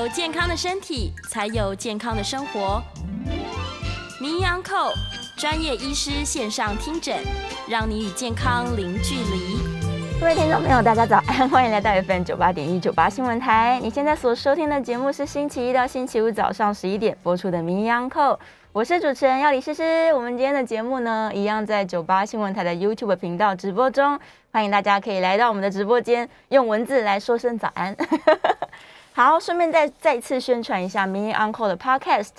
[0.00, 2.82] 有健康的身体，才有健康的生活。
[4.18, 4.90] 名医安扣
[5.36, 7.18] 专业医师线上听诊，
[7.68, 9.58] 让你与健康零距离。
[10.18, 13.78] 各位听众朋友，大家早安， 欢迎来到 FM 九八点一九八新闻台。
[13.82, 18.40] 你现在所收听的节目是星期一到星期五早上十一点播出的名医安扣，
[18.72, 20.10] 我是主持人要李诗诗。
[20.14, 24.18] 我们今天的节目呢，一样在九八新闻台的 YouTube 频道直播中，
[24.50, 27.94] 欢迎大家可以来到我们的直播间，用文字来说声早安。
[29.12, 32.30] 好，顺便再再次宣传一下 Mini Uncle 的 Podcast。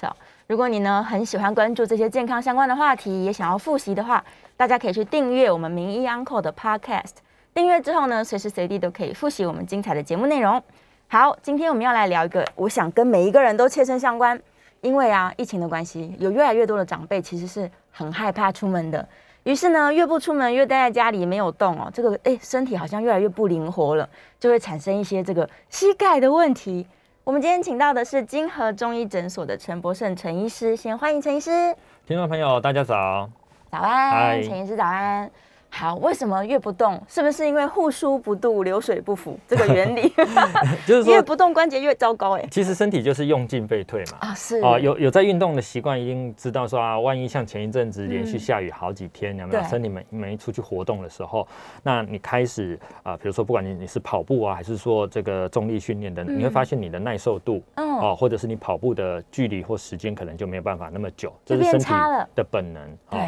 [0.47, 4.23] 如果你呢很喜欢关注这些健康相关的话题，也想要复习的话，
[4.55, 7.15] 大家可以去订阅我们名医 Uncle 的 Podcast。
[7.53, 10.63] 订阅之后呢，随时随地都可以复习我们精彩的节目内容。
[11.09, 14.41] 好，今天我们要来聊一个，我想跟每一个人都切身相关，
[14.79, 19.05] 因为啊，疫情的关系，有越来越多的长辈其实是很害怕出门的。
[19.43, 24.07] 于是呢，越不出门，越待在家里没有动哦，这个哎，身体好像越来越不灵活了，
[24.39, 26.85] 就会产生一些这个膝盖的问题。
[27.23, 31.75] 我们今天请到的是金河中医诊所的陈博胜陈医师，先欢迎陈医师。
[32.05, 33.29] 听众朋友，大家早，
[33.69, 35.29] 早安，陈医师早安。
[35.73, 37.01] 好，为什么越不动？
[37.07, 40.13] 是不是因为护枢不度，流水不腐这个原理？
[40.85, 42.45] 就是说越不动关节越糟糕哎。
[42.51, 44.17] 其实身体就是用进废退嘛。
[44.19, 49.63] 啊，是啊，有有在运动的习惯，一定知道说啊，万一像前一阵子连续下雨好几天，有没有？
[49.63, 51.47] 身体没没出去活动的时候，
[51.81, 61.93] 那你开始啊，比如说不管你你是跑步啊，还是说这个重力训练的，你会发现你的耐受度哦，或者是你跑步的距离或时间可能就没有办法那么久，这是身体
[62.35, 62.97] 的本能。
[63.09, 63.19] 对。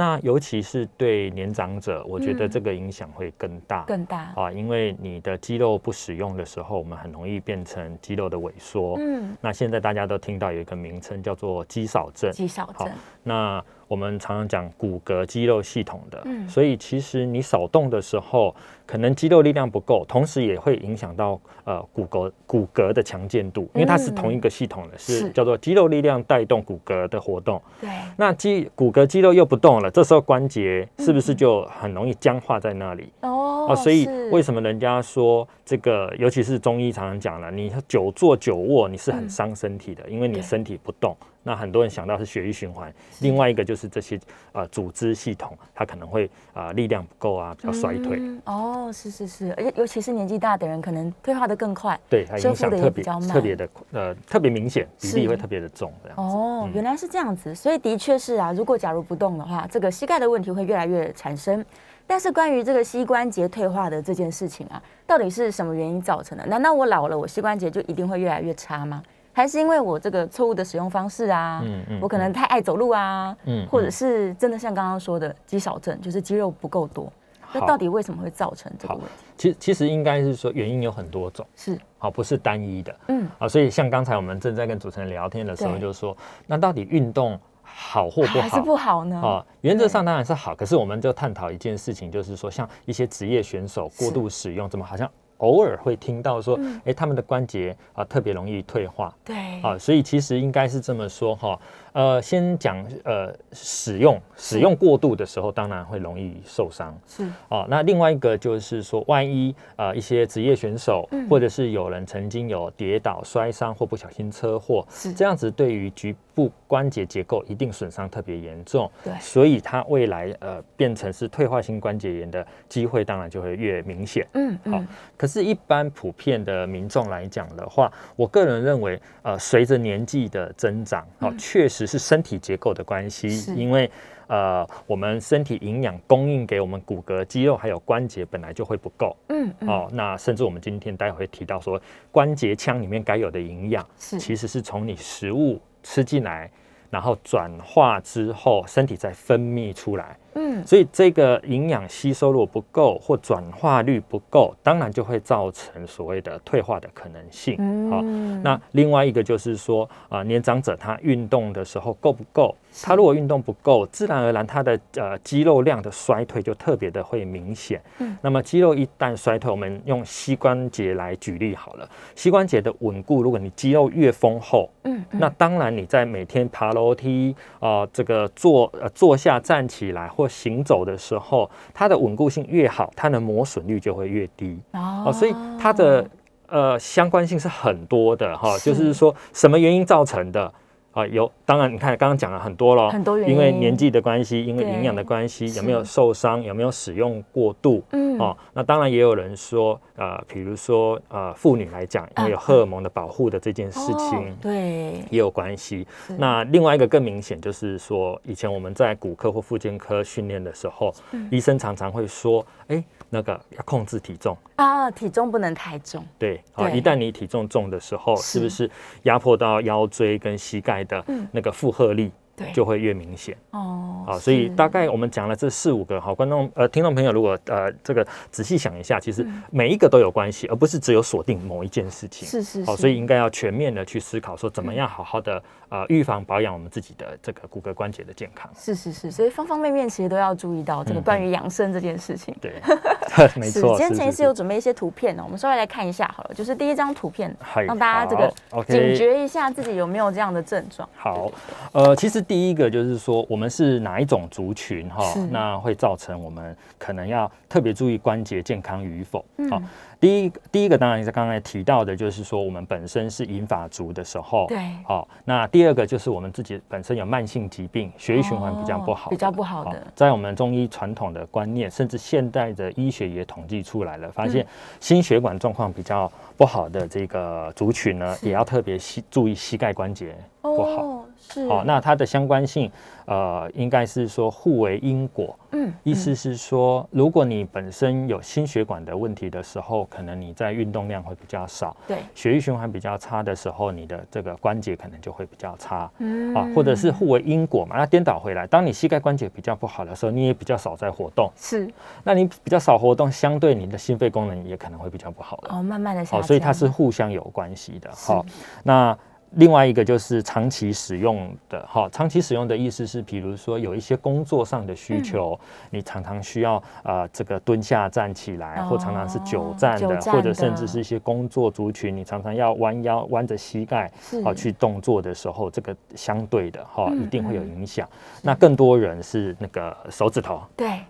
[0.00, 8.96] 那尤其是对年长者，我觉得这个影响会更大，更大啊，因为你的肌肉不使用的时候，我们很容易变成肌肉的萎缩。
[8.98, 12.90] 嗯，那现在大家都听到有一个名称叫做肌少症，肌少症。
[13.22, 18.54] 那我们常常讲骨骼肌肉系统的，所以其实你少动的时候，
[18.86, 27.60] 可能肌肉力量不够，同时也会影响到呃骨骼骨骼的强健度，因为它是同一个系统的，是叫做肌肉力量带动骨骼的活动。
[27.80, 33.12] 对，那肌骨骼肌肉又不动了，这时候关节是不是就很容易僵化在那里？
[33.22, 41.16] 哦，所以为什么人家说这个，尤其是中医常常讲了，你久坐久卧，你是很伤身体的，因为你身体不动。
[41.42, 44.20] 那很多人想到是血液循环，另外一个就是这些
[44.52, 48.20] 呃组织系统，它可能会啊力量不够啊，比较衰退。
[48.44, 55.92] 哦，是是是，而且尤其是年纪大的人，可能退化的更快，对，它影响特别特别的呃特别明显，比例会特别的重。
[56.02, 61.64] 这样哦，原来是这样子，所以的确是啊，如果假如不动的话，这个膝盖的问题会越来越产生。
[62.06, 66.44] 但是关于这个膝关节退化的这件事情啊，到底是什么原因造成的？
[66.44, 69.00] 难道我老了，我膝关节就一定会越来越差吗？
[69.32, 77.12] 还是因为我这个错误的使用方式啊，嗯嗯我可能太爱走路啊，嗯或者是真的像刚刚说的肌少症，就是肌肉不够多。
[77.52, 79.10] 那到底为什么会造成这个问题？
[79.36, 82.96] 其实其实应该是说原因有很多种，是好不是单一的。
[83.08, 86.16] 嗯，啊，所以像刚才我们正在跟主持人聊天的时候，就说
[86.46, 88.40] 那到底运动好或不好？
[88.42, 89.20] 还是不好呢？
[89.20, 95.10] 啊，原则上当然是好，可是我们就探讨一件事情，就是说像一些职业选手过度使用，怎么好像？
[95.40, 101.58] 偶尔会听到说，哎，他们的关节啊特别容易退化，对，啊，所以其实应该是这么说哈。
[101.92, 106.96] 呃，先讲呃使用使用过度的时候，当然会容易受伤。
[107.06, 118.88] 是哦，那另外一个就是说，万一呃一些职业选手，或者是有人曾经有跌倒摔伤或不小心车祸，是这样子，对于局部关节结构一定损伤特别严重。
[119.02, 124.24] 对，所以它未来呃变成是退化性关节炎的机会，当然就会越明显。
[124.34, 124.80] 嗯，好。
[125.16, 131.79] 可是，一般普遍的民众来讲的话，我个人认为，呃，随着年纪的增长，哦，确实。
[131.80, 133.90] 只是身体结构的关系，因为
[134.26, 141.80] 呃，我们身体营养供应给我们骨骼、肌肉还有关节本来就会不够，嗯，哦，那甚至我们今天待会提到说，
[142.12, 146.50] 关节腔里面该有的营养，其实是从你食物吃进来，
[146.90, 150.18] 然后转化之后，身体再分泌出来。
[150.34, 157.56] 嗯，所以这个营养吸收如果不够或转化率不够，当然就会造成所谓的退化的可能性。
[157.90, 158.00] 好，
[158.42, 162.54] 那另外一个就是说啊，年长者他运动的时候够不够？
[162.82, 167.82] 他如果运动不够，自然而然他的呃肌肉量的衰退就特别的会明显。
[167.98, 171.88] 嗯，那么肌肉一旦衰退，我们用膝关节来举例好了。
[172.14, 180.06] 膝关节的稳固，如果你肌肉越丰厚，嗯，那当然你在每天爬楼梯啊，这个坐呃坐下站起来。
[180.20, 185.10] 或行走的时候，它的稳固性越好，它的磨损率就会越低哦。
[185.10, 186.06] 所以它的
[186.46, 190.52] 呃相关性是很多的哈，就是说什么原因造成的，
[190.92, 204.36] 啊，有，当然你看刚刚讲了很多了，很多原因，因为年纪的关系，因为对营养的关系，有没有受伤，有没有使用过度，嗯哦，那当然也有人说，呃，比如说呃，妇女来讲，因为有荷尔蒙的保护的这件事哦情。
[204.40, 206.16] 对，也有关系是。
[206.16, 214.36] 那另外一个更明显就是说，以前我们在骨科或附健科训练的时候，嗯医生常常会说，哎，那个要控制体重。
[214.60, 218.22] 啊，体重不能太重，对，啊，一旦你体重重的时候，是。
[218.22, 218.70] 是不是
[219.02, 221.26] 压迫到腰椎跟膝盖的嗯。
[221.32, 223.36] 那个负荷力对，就会越明显？
[223.50, 232.26] 哦，好，所以大概我们讲了这四五个，好，观众呃听众朋友，如果呃这个仔细想一下，其实每一个都有关系，而不是只有锁定某一件事情。
[232.26, 232.76] 好，是是是。
[232.76, 238.50] 所以应该要全面的去思考，说怎么样好好的呃预防保养我们自己的这个骨骼关节的健康。
[238.54, 242.36] 是是是，所以方方面面其实都要注意到这个嗯关于养生这件事情。
[242.40, 242.52] 对，
[243.36, 243.76] 没，错。
[243.76, 248.32] 今天陈医是是师有准备一些图片呢，我们稍微来看一下好了，就是第一张图片，嗨让大家这个
[248.64, 250.88] 警觉一下自己有没有这样的症状。
[250.96, 251.30] 好，
[251.72, 259.24] 呃，其实第一个就是说，我们是哪一种族群哈是，那会造成我们可能要特别注意关节健康与否。
[259.38, 259.62] 嗯好，
[260.00, 264.58] 第一第一个当然是刚才提到的，就是说我们本身是银发族的时候，对。
[264.82, 269.72] 好，那第二个就是我们自己本身有慢性疾病，血液循环比较不好、哦比较不好的。
[269.72, 274.46] 好在我们中医传统的观念，甚至现代的医学也统计出来了，发现
[274.80, 278.26] 心血管状况比较不好的这个族群呢，是。
[278.26, 280.99] 也要特别膝注意膝盖关节不好。
[281.48, 282.70] 好、那它的相关性，
[283.06, 285.36] 呃，应该是说互为因果。
[285.52, 295.90] 嗯意思是说，如果你本身有心血管的问题的时候，可能你在运动量会比较少；对，血液循环比较差的时候，你的这个关节可能就会比较差。
[295.98, 301.68] 嗯啊，或者是互为因果嘛，那颠倒回来，当你膝盖关节比较不好的时候，你也比较少在活动，是
[302.04, 305.56] 那你比较少活动，相对你的心肺功能也可能会比较不好了。
[305.56, 307.90] 哦，慢慢的下好，降，所以它是互相有关系的。
[307.92, 308.24] 是好，
[308.62, 308.96] 那
[309.32, 315.78] 另外一个就是长期使用的，哈，长期使用的意思是，比如说有一些工作上的需求，嗯。
[315.78, 324.20] 你常常需要呃这个蹲下站起来，或常常是久站的，或者甚至是一些工作族群，你常常要弯腰弯着膝盖是。
[324.22, 327.48] 好去动作的时候，这个相对的哈嗯一定会有嗯。
[327.48, 327.88] 影响。
[328.22, 330.42] 那更多人是那个手指头。
[330.56, 330.80] 对，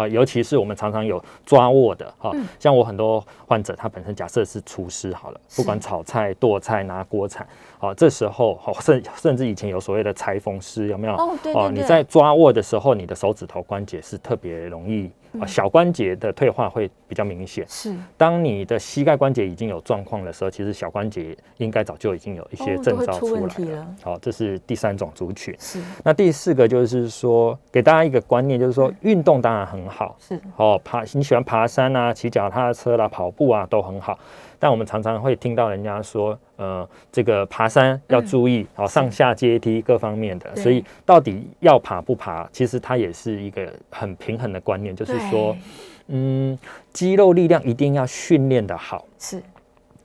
[0.00, 7.46] 好，尤其是我们常常有抓握的，哈、嗯像我很多患者，他本身假设是厨师好了，不管炒菜、剁菜、拿锅铲，
[7.78, 11.12] 好，这时候好，甚甚至以前有所谓的裁缝师，有没有？
[11.16, 17.64] 哦对对对你在抓握的时候，你的手指头关节是特别容易，嗯啊，小关节的退化会比较明显。
[17.68, 23.86] 是当你的膝盖关节已经有状况的时候，其实小关节应该早就已经有一些症状出征兆出来了。
[24.02, 25.54] 好，这是第三种族群。
[25.58, 34.18] 是那第四个就是说，给大家一个观念，就是说运动当然很好，是哦，爬你喜欢爬山啊，骑脚踏车啦、跑步啊都很好。
[34.60, 40.54] 但我们常常会听到人家说，呃，这个爬山要注意，好、上下阶梯各方面的。
[40.54, 45.56] 所以到底要爬不爬，其实它也是一个很平衡的观念，就是说，
[46.08, 46.56] 嗯，
[46.92, 49.06] 肌肉力量一定要训练的好。
[49.18, 49.42] 是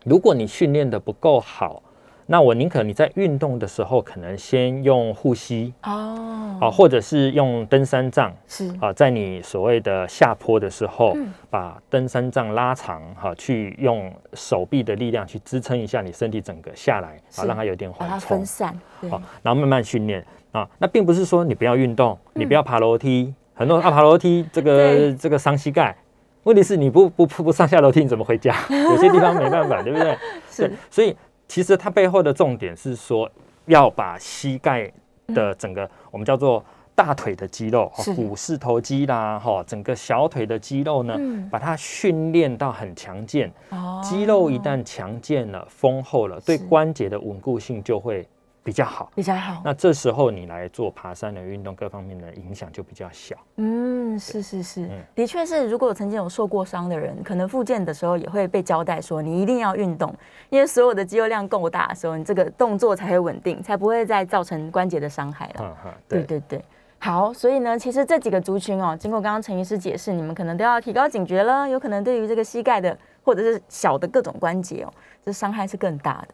[0.05, 1.83] 如果你训练的不够好，
[2.27, 8.73] 那我宁可你在运动的时候，可能先用护膝哦，啊，或者是用登山杖是。
[8.81, 11.31] 啊，在你所谓的下坡的时候，嗯。
[11.49, 18.37] 把登山杖拉长哈、去用手臂的力量去支撑一下你身体整个下来啊，让它有点缓冲。
[18.39, 19.09] 分，散，对。
[19.09, 20.25] 好、然后慢慢训练。
[20.51, 20.67] 啊。
[20.79, 25.11] 那并不是说你不要运动，你嗯不要爬楼梯，很多人啊爬楼梯这 对。
[25.11, 25.95] 个这个伤膝盖。
[26.43, 28.55] 问题是你不不不不上下楼梯，你怎么回家？
[28.69, 30.17] 有些地方没办法，对不对？
[30.49, 30.67] 是。
[30.67, 31.15] 对，所以
[31.47, 33.29] 其实它背后的重点是说，
[33.65, 34.91] 要把膝盖
[35.27, 38.13] 的整个、我们叫做大腿的肌肉，是。
[38.13, 41.49] 股四头肌啦，哈，整个小腿的肌肉呢，嗯。
[41.49, 43.51] 把它训练到很强健。
[43.69, 44.01] 哦。
[44.03, 46.65] 肌肉一旦强健了、丰厚了，对是。
[46.65, 48.27] 关节的稳固性就会
[48.65, 49.11] 比较好。
[49.13, 53.35] 比较好，那这时候你来做爬山的运动，各方面的影响就比较小。
[53.57, 55.69] 嗯，是是是嗯，的确是。
[55.69, 60.11] 如果曾经有受过伤的人，可能复健的时候也会被交代说，你一定要运动，
[60.49, 65.77] 因为所有的肌肉量够大的时候，你这个动作才会稳定，才不会再造成关节的伤害了。
[66.07, 66.59] 对对对。
[66.97, 71.69] 好，所以呢，其实这几个族群哦，经过刚刚陈医师解释，你们可能都要提高警觉了。
[71.69, 74.91] 有可能对于这个膝盖的或者是小的各种关节哦，
[75.23, 76.33] 这伤害是更大的。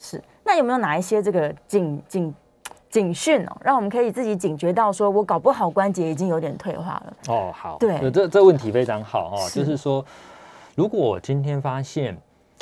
[0.00, 2.34] 是，那有没有哪一些这个警警
[2.88, 7.16] 警讯哦，让我们可以自己警觉到，说我搞不好关节已经有点退化了？
[7.28, 8.10] 哦，好，对。
[8.10, 9.60] 这这问题非常好哦，是。
[9.60, 10.04] 就是说，
[10.74, 12.16] 如果我今天发现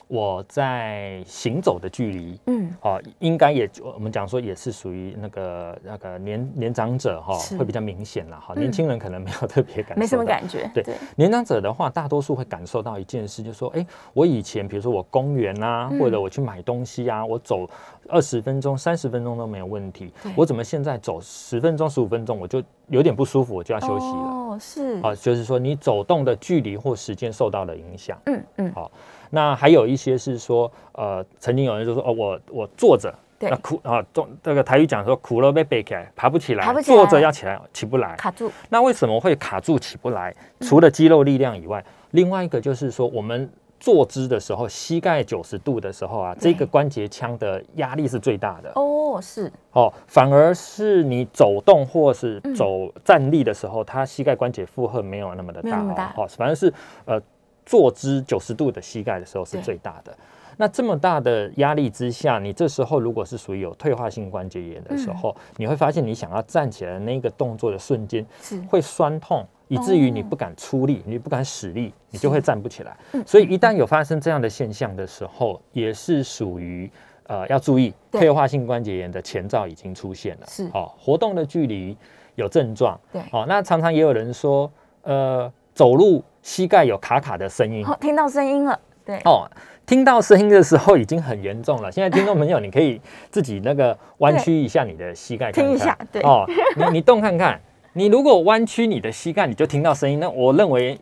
[0.08, 8.54] 我在行走的距离，嗯，哦，应该也我们讲说也是属于那个那个年年长者哈，会比较明显了哈。
[8.54, 10.70] 年轻人可能没有特别感，没什么感觉。
[10.72, 10.82] 对，
[11.14, 17.68] 年长者的话，大多数会感受到一件事，就是说，哎，我以前比如说我公园啊，或者我去买东西啊，我走
[18.08, 24.12] 二十分钟、三十分钟都没有问题，我怎么现在走十分钟、十五分钟我就有点不舒服，我就要休息了。
[24.12, 28.18] 哦，是，啊，就是说你走动的距离或时间受到了影响。
[28.24, 28.90] 嗯嗯，好。
[29.30, 38.50] 那还有一些是说，呃，曾经有人就说，哦，我我坐着，那苦啊，坐这个台语讲说苦了被背起来，爬不起来，坐着要起来起不来，卡住。
[38.68, 40.34] 那为什么会卡住起不来？
[40.60, 48.72] 除了肌肉力量以外，另外一个就是说，我们坐姿的时候，膝盖九十度的时候啊，这个关节腔的压力是最大的。
[48.74, 49.52] 哦，是。
[49.72, 56.12] 哦，反而是你走动或是走站立的时候，它膝盖关节负荷没有那么的大。
[56.16, 56.72] 哦，反而是
[57.04, 57.20] 呃。
[57.68, 60.16] 坐姿九十度的膝盖的时候是最大的。
[60.56, 68.26] 那这么大的压力之下，你这时候如果是属于有退化性关节炎的时候，你会发现你想要站起来的那个动作的瞬间
[68.68, 72.96] 会酸痛，以至于你不敢出力，你不敢使力，你就会站不起来。
[73.26, 76.90] 所以一旦有发生这样的现象的时候，也是属于
[77.28, 80.46] 呃要注意退化性关节炎的前兆已经出现了。
[80.48, 81.96] 是哦，活动的距离
[82.34, 82.98] 有症状。
[83.12, 84.68] 对哦，那常常也有人说，
[85.02, 86.24] 呃，走路。
[86.42, 89.46] 膝盖有卡卡的声音，哦听到声音了，对哦，
[89.84, 91.92] 听到声音的时候已经很严重了。
[91.92, 92.98] 现在听众朋友，你可以
[93.30, 96.44] 自己那个弯曲一下你的膝盖，听一下，对哦，
[96.74, 97.60] 你你动看看，
[97.92, 100.18] 你如果弯曲你的膝盖，你就听到声音。
[100.18, 100.98] 那我认为。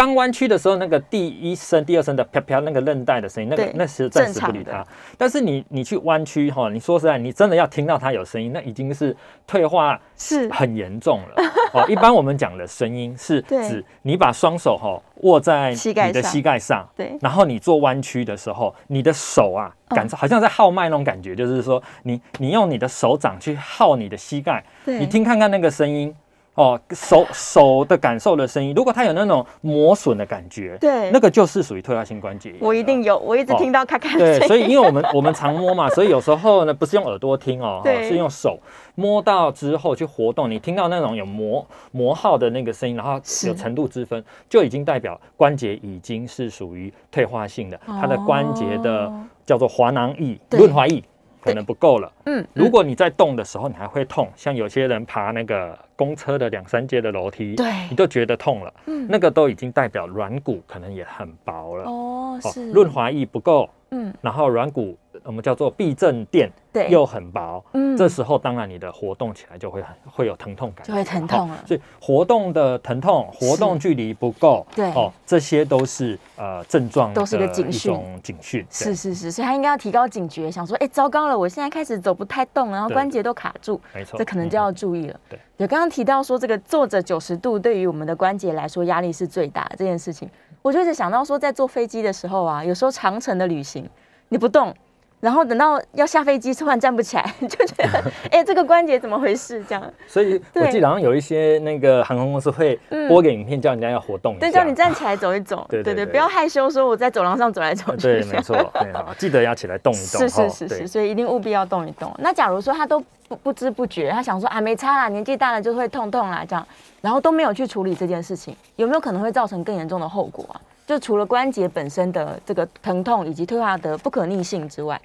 [0.00, 4.82] 刚弯曲的时候，那个第一声、第二声的啪啪那个韧带的声音，那个那是暂时不理它。
[5.18, 9.14] 但是你你去弯曲哈，你说实在，你真的要听到它有声音，那已经是
[9.46, 11.44] 退化是很严重了。
[11.74, 26.14] 哦，一般我们讲的声音是指你把双手哈握在你的膝盖上，对，然后你做弯曲的时候，你的手啊感受好像在号脉那种感觉，就是说你你用你的手掌去号你的膝盖，你听看看那个声音。
[26.60, 32.58] 哦，手手的感受的声音，如果它有那种磨损的感觉，对，那个就是属于退化性关节炎。
[32.60, 38.58] 我一定有，我一直听到咔咔对，所以因为我们 我们常摸嘛，所以有时候呢不是用耳朵听哦，是用手
[38.94, 43.14] 摸到之后去活动，你听到那种有磨磨耗的那个声音，然后
[43.46, 49.10] 有程度之分，就已经代表关节已经是属于退化性的，它的关节的
[49.46, 51.02] 叫做滑囊液、润滑液。
[51.40, 52.12] 可能不够了。
[52.26, 58.72] 嗯，如果你在动的时候，你还会痛，像有些人爬那个公车的两三阶的楼梯，对，你都觉得痛了。
[58.86, 61.84] 嗯，那个都已经代表软骨可能也很薄了。
[61.84, 63.68] 哦，是润滑液不够。
[63.92, 71.64] 嗯，然后软骨我们叫做避震垫，对，又很薄，嗯，这时候当然你的活动起来就会很会有疼痛感，就会疼痛了。
[71.66, 78.66] 所以活动的疼痛，活动距离不够，对，哦，这些都是呃症状，都是个警讯，警讯。
[78.70, 85.20] 是是是，所以他应该要提高警觉，想说，哎，糟糕了，我现在开始走不太动，然后关节都卡住，没错，这可能就要注意了。
[85.28, 90.28] 对，有刚刚提到说这个坐着九十度对于我们的关节来说压力是最大的这件事情，
[90.62, 93.88] 我就一直想到说，在坐飞机的时候啊，有时候长程的旅行。
[94.32, 94.72] 你不动，
[95.20, 99.62] 然后等到要下飞机，突然站不起来， 就觉得 哎，这个关节怎么回事？
[99.68, 99.92] 这样。
[100.06, 105.66] 所以我记得好像有一些那个航空公司会播个影片，叫人家要活动一下，对，叫你站起来走一走。
[105.70, 108.02] 对对对，不要害羞，说我在走廊上走来走去。
[108.02, 110.20] 对，没错，对好，记得要起来动一动。
[110.20, 112.10] 是是是是，所以一定务必要动一动。
[112.18, 112.98] 那假如说他都
[113.28, 116.66] 不不知不觉，他想说啊没差啦，年纪大了就会痛痛啦，这样，
[117.02, 120.60] 然后都没有去处理这件事情，有没有可能会造成更严重的后果啊？
[120.90, 125.00] 就除了关节本身的这个疼痛以及退化的不可逆性之外，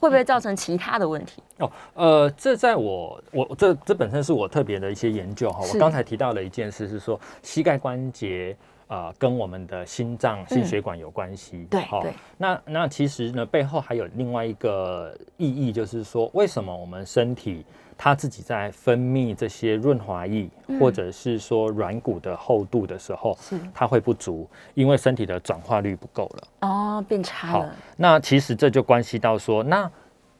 [0.00, 1.40] 会不会造成其他的问题？
[1.58, 5.60] 哦，呃，这在我我这这本身是我特别的一些研究哈。
[5.72, 8.56] 我刚才提到了一件事是说，膝盖关节
[8.88, 11.64] 啊跟我们的心脏心血管有关系。
[11.70, 12.04] 对，好，
[12.36, 17.64] 那那其实呢背后还有另外一个意义，就是说为什么我们身体。
[18.00, 26.48] 它自己在分泌这些润滑液，或者是说软骨的厚度的时候，是它会不足，因为身体的转化率不够了。
[26.60, 27.74] 哦，变差了。
[27.96, 29.90] 那其实这就关系到说，那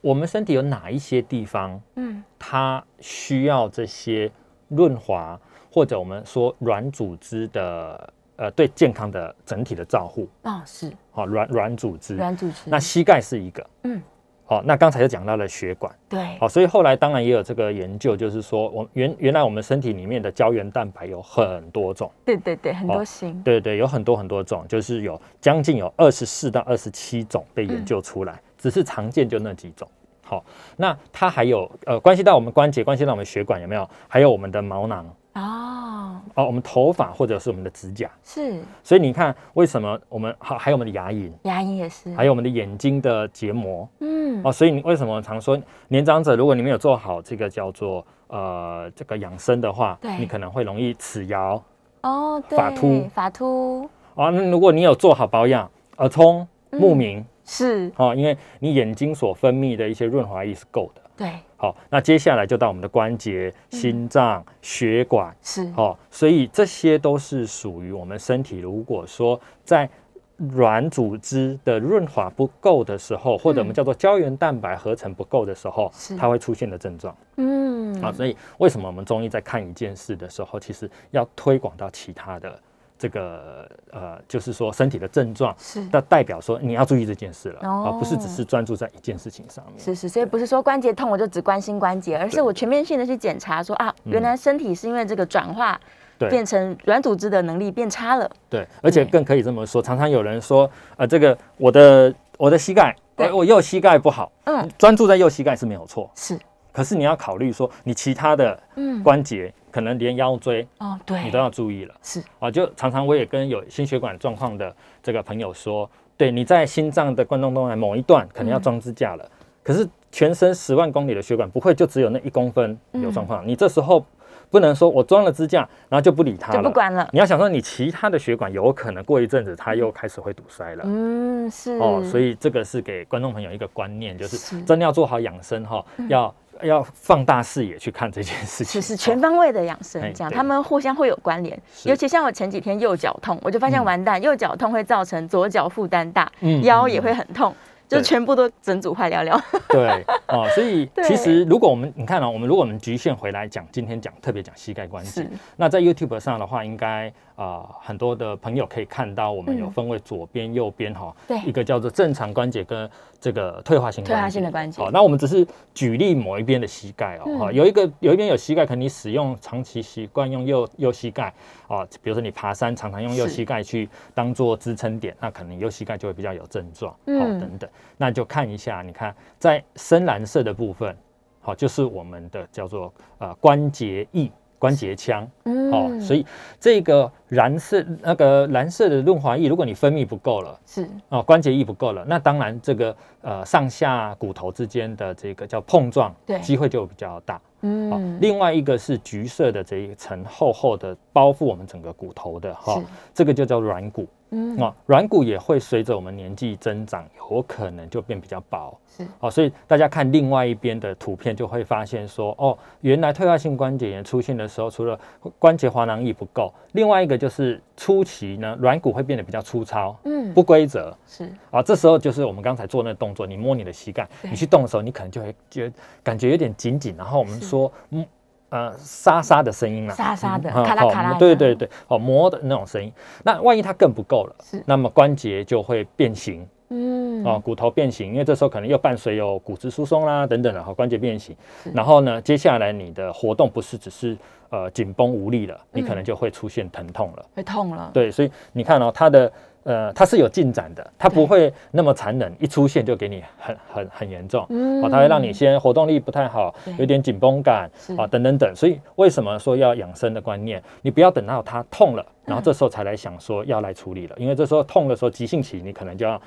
[0.01, 4.31] 我们身体有哪一些地方，嗯，它需要这些
[4.69, 5.37] 润滑，
[5.69, 10.27] 或者我们说软组织的，呃，对健康的整体的照护。
[10.43, 10.91] 哦，是。
[11.11, 12.55] 好，软软组织，软组织。
[12.65, 14.03] 那膝盖是一个，嗯。
[14.51, 29.87] 好，那刚才就讲到了血管，对，好，所以后来当然也有这个研究，就是说，我原原来我们身体里面的胶原蛋白有很多种，对对对，很多型，对对，有很多很多种，就是有将近有二十四到二十七种被研究出来，只是常见就那几种。
[30.25, 30.43] 好，
[30.79, 33.87] 那它还有呃关系到我们关节，关系到我们血管有没有？
[34.09, 35.07] 还有我们的毛囊。
[35.41, 38.11] 哦，哦，我们头发或者是我们的指甲。
[38.25, 38.61] 是。
[38.83, 43.89] 所以你看，为什么我们好还有我们的牙龈，牙龈也是，还有我们的眼睛的结膜。
[44.01, 44.41] 嗯。
[44.45, 51.63] 哦，所以你为什么常说年长者，如果你没有做好这个叫做呃这个养生的话对，你可能会容易齿摇
[52.03, 53.09] 哦，对，发秃。
[53.15, 53.89] 发秃。
[54.15, 54.31] 啊。
[54.31, 61.03] 那如果你有做好保养，耳聪目明、是，哦，因为你眼睛所分泌的一些润滑液是够的。
[61.19, 68.59] 对，好，那接下来就到我们的关节、心脏、血管，是，哦，所以这些都是属于我们身体。
[68.59, 69.91] 如果说在
[70.37, 77.17] 软组织的润滑不够的时候，或者我们叫做胶原蛋白合成不够的时候是，它会出现的症状。
[77.39, 78.13] 嗯，啊。
[78.13, 82.57] 所以为什么我们中医在看一件事的时候，其实要推广到其他的
[82.99, 85.87] 这个呃，就是说身体的症状，是。
[85.93, 87.85] 那代表说你要注意这件事了，哦。
[87.87, 89.79] 而不是只是专注在一件事情上面。
[89.79, 95.81] 是是，所以不是说关节痛我就只关心关节，而是我全面性的去检查说啊，原来身体是因为这个转化
[96.19, 96.29] 对。
[96.29, 102.93] 变成软组织的能力变差了，对，而且更可以这么说，常常有人说，呃，这个我的我的膝盖，
[103.33, 106.37] 我右膝盖不好，嗯，专注在右膝盖是没有错，是，
[106.79, 111.95] 可是你要考虑说，你其他的嗯，关节，可能连腰椎哦，对，你都要注意了。
[112.05, 112.49] 是，啊。
[112.49, 119.29] 就常常我也跟有心血管状况的这个朋友说，对，你在心脏的冠状动脉某一段可能要装支架了，
[119.65, 124.07] 可是全身十万公里的血管不会就只有那一公分有状况，你这时候
[124.49, 130.85] 不能说我装了支架，然后就不理它了，就不管了，你要想说，你其他的血管有可能过一阵子它又开始会堵塞了。
[130.87, 134.63] 嗯，是，哦，所以这个是给观众朋友一个观念，就是是。
[134.63, 138.81] 真的要做好养生哈、要要放大视野去看这件事情。
[138.81, 141.61] 就是全方位的养生哎，这样他们互相会有关联。
[141.85, 147.55] 尤其像我前几天右脚痛，我就发现嗯完蛋，右脚痛会造成左脚负担大，嗯腰也会很痛，
[147.87, 149.45] 就全部都整组坏了了。
[149.69, 150.05] 对。
[150.29, 159.73] 哦，所以 其实如果我们你看哦，我们如果我们局限回来讲，今天讲特别讲膝盖关节，那在 YouTube 上的话，应该啊、呃很多的朋友可以看到，我们有嗯。
[159.73, 161.39] 分为左边、右边哈、对。
[161.43, 162.91] 一个叫做正常关节跟
[163.21, 171.33] 这个退化性退化性的关节好，那我们只是举例某一边的膝盖哦，嗯哈、有一个有一边有膝盖，可能你使用长期习惯用右右膝盖
[171.69, 180.97] 哦，比如说你爬山常常用右膝盖去当做支撑点，那可能右膝盖就会比较有症状，哦嗯等等，那就看一下，你看在深蓝色的部分，
[181.41, 184.31] 好、就是我们的叫做呃关节翼。
[184.59, 185.71] 关节腔嗯。
[185.71, 186.25] 哦，所以
[186.59, 190.89] 这个蓝色那个蓝色的润滑液，如果你分泌不够了，是。
[191.09, 196.39] 哦，关节液不够了，那当然这个呃上下骨头之间的这个叫碰撞，对。
[196.41, 197.37] 机会就比较大。
[197.37, 197.41] 哦。
[197.63, 204.07] 嗯，另外一个是橘色的这一层厚厚的包覆我们整个骨头的哈、哦这个就叫软骨。
[204.31, 208.79] 嗯哦，软骨也会随着我们年纪增长，有可能就变比较薄。
[208.97, 214.99] 是哦，所以大家看另外一边的图片，就会发现说，哦，原来退化性关节炎出现的时候，除了
[215.39, 220.97] 关节滑囊液不够，另外一个就是初期呢，软骨会变得比较粗糙、嗯不规则。
[221.07, 228.05] 是啊，这时候就是我们刚才做那个动作，你摸你的膝盖，你去动的时候，你可能就会觉得感觉有点紧紧，然后我们说，嗯。
[228.51, 232.91] 呃，沙沙的声音啦，沙沙的嗯咔啦好咔啦对对对，哦，磨的那种声音。
[233.23, 241.37] 那万一它更不够了是，那么关节就会变形，嗯哦，骨头变形，因为这时候可能又伴随有骨质疏松啦等等的，哈，关节变形。
[241.75, 244.17] 然后呢，接下来你的活动不是只是
[244.51, 247.27] 呃紧绷无力了，你可能就会出现疼痛了。
[247.35, 249.33] 会痛了，对，所以你看哦，它的
[249.65, 254.47] 呃它是有进展的，它不会那么残忍，一出现就给你很很很严重。
[254.49, 258.55] 嗯哦，它会让你先活动力不太好，有点紧绷感是啊，等等等。
[258.57, 260.63] 所以为什么说要养生的观念？
[260.83, 266.21] 你不要等到它痛了，然后这时候才来想说要来处理了，因为这时候痛的时候，急性期你可能就要。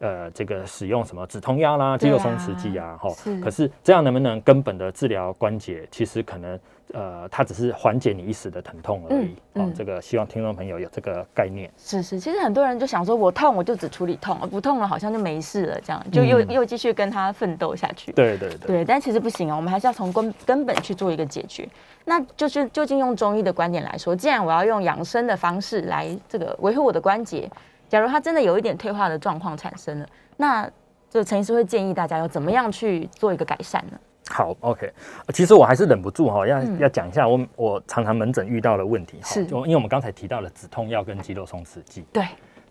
[0.00, 5.86] 呃，这个使用什么止痛药啦、肌肉松弛剂啊，哈、是可是这样能不能根本的治疗关节？
[5.90, 6.58] 其实可能
[6.94, 9.34] 呃，它只是缓解你一时的疼痛而已。
[9.54, 11.70] 哦这个希望听众朋友有这个概念。
[11.76, 18.12] 是是，其实很多人就想说，我痛我就只处理痛，不痛了好像就没事了，这样就又、嗯又继续跟他奋斗下去。
[18.12, 21.68] 对对对，对，但其实不行啊，我们还是要从根根本去做一个解决。
[22.04, 27.50] 那就是究竟用中医的观点来说，既然我要用养生的方式来这个维护我的关节，
[27.88, 30.70] 假如他真的有一点退化的状况产生了，那
[31.10, 33.98] 就陈医师会建议大家要怎么样去做一个改善呢？
[34.30, 34.92] 好，OK。
[35.32, 36.78] 其实我还是忍不住哈，要、嗯。
[36.78, 39.46] 要讲一下我我常常门诊遇到的问题哈，是。
[39.46, 42.24] 就因为我们刚才提到了止痛药跟肌肉松弛剂，对。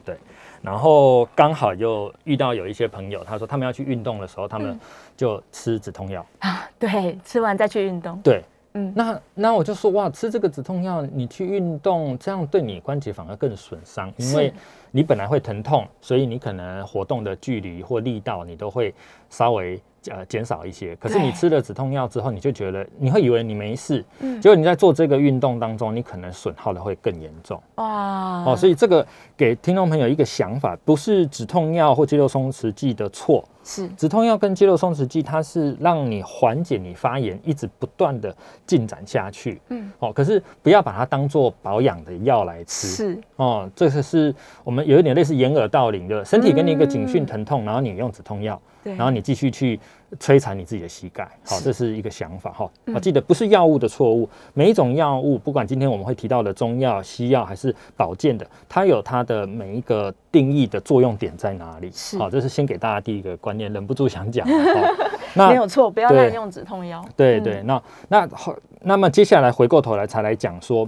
[0.06, 0.16] 对，
[0.62, 4.62] 然后刚好又遇到有一些朋友，他说他们要去运动的时候，他嗯。
[4.62, 4.80] 们
[5.18, 6.26] 就吃止痛药。
[6.40, 8.42] 啊，对，吃完再去运动，对，
[8.74, 8.94] 嗯。
[8.96, 14.54] 那那我就说哇，吃这个止痛药，你去运动，这样对你关节反而更损伤，因为是
[14.98, 18.92] 你本来会疼痛，所以你可能活动的距离或力道，你都会
[19.30, 19.80] 稍微
[20.10, 20.96] 呃减少一些。
[20.96, 27.62] 可是你吃了止痛药之后，你就觉得你会以为你没事，嗯结果你在做这个运动当中，你可能损耗的会更严重。
[27.76, 29.06] 哇，哦，所以这个
[29.38, 39.62] 给听众朋友一个想法，不是止痛药或肌肉松弛剂的错，是止痛药跟肌肉松弛剂，它是让你缓解你发炎，一直不断的进展下去。
[39.70, 42.88] 嗯，哦，可是不要把它当做保养的药来吃。
[42.88, 44.34] 是哦，这个是
[44.64, 49.78] 我们有一点类似掩耳盗铃的，身体给你一个警讯疼痛，然后你用止痛药，然后你继续去
[50.18, 51.28] 摧残你自己的膝盖。
[51.46, 52.70] 好，是这是一个想法哈。
[52.86, 61.92] 嗯我记得不是药物的错误，每一种药物，不管今天我们会提到的中药、西药还是保健的，它有它的每一个定义的作用点在哪里。
[61.94, 64.48] 是好，这是先给大家第一个观念，忍不住想讲。
[64.48, 64.96] 哦
[65.36, 67.04] 那没有错，不要对滥用止痛药。
[67.06, 70.88] 嗯对对，那那后那么接下来回过头来才来讲说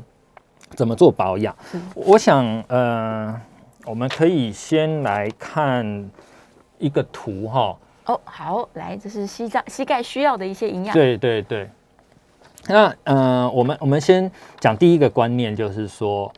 [0.75, 1.55] 怎么做保养。
[1.93, 3.39] 我想呃，
[3.89, 6.11] 我们可以先来看
[6.77, 7.75] 一个图哈。
[8.05, 10.93] 哦，好，来，这是膝盖膝盖需要的一些营养。
[10.93, 11.67] 对对对。
[12.67, 16.31] 那呃，我们我们先讲第一个观念，就是说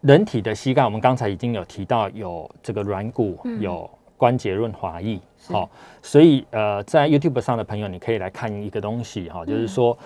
[0.00, 5.70] 人体的膝盖，我们刚才已经有提到有这个软骨，嗯有关节润滑液，是好、
[6.02, 9.96] 所以呃，在 YouTube 上的朋友，你可以来看一个东西哈、就是说。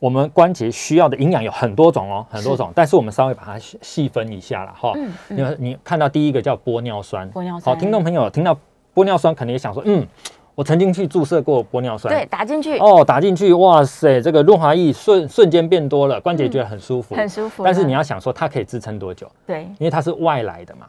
[0.00, 4.92] 我们关节需要的营养有很多种哦，很多种，但是我们稍微把它细细分一下了哈。
[4.96, 7.74] 嗯你你看到第一个叫玻尿酸，好，玻尿酸。
[7.74, 8.56] 好听众朋友听到
[8.94, 10.06] 玻尿酸，可能也想说，嗯，
[10.54, 12.78] 我曾经去注射过玻尿酸，对，打进去。
[12.78, 17.64] 哦，打进去，哇塞，这个润滑液瞬瞬间变多了，关节觉得很舒服，很舒服。
[17.64, 19.30] 但是你要想说，它可以支撑多久？
[19.46, 19.62] 对。
[19.78, 20.86] 因为它是外来的嘛，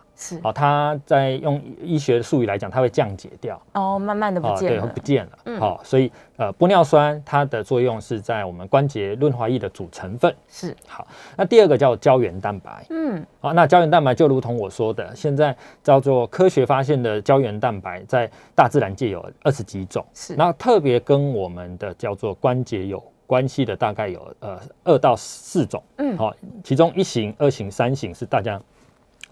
[0.53, 4.81] 它在用医学术语来讲，它会降解掉，哦，慢慢的不见了。
[4.81, 4.99] 对不。
[4.99, 5.59] 见了，嗯。
[5.59, 10.33] 好、所以呃，玻尿酸它的作用是在我们关节润滑液的主成分。
[10.47, 20.35] 是，好，那第二个叫胶原蛋白，嗯，好，那胶原蛋白就如同我说的，现在叫做科学发现的胶原蛋白，在大自然界有二十几种，是。
[20.35, 26.15] 那特别跟我们的叫做关节有关系的，大概有呃二到四种，嗯。
[26.17, 26.31] 好、
[26.63, 28.61] 其中一型、二型、三型是大家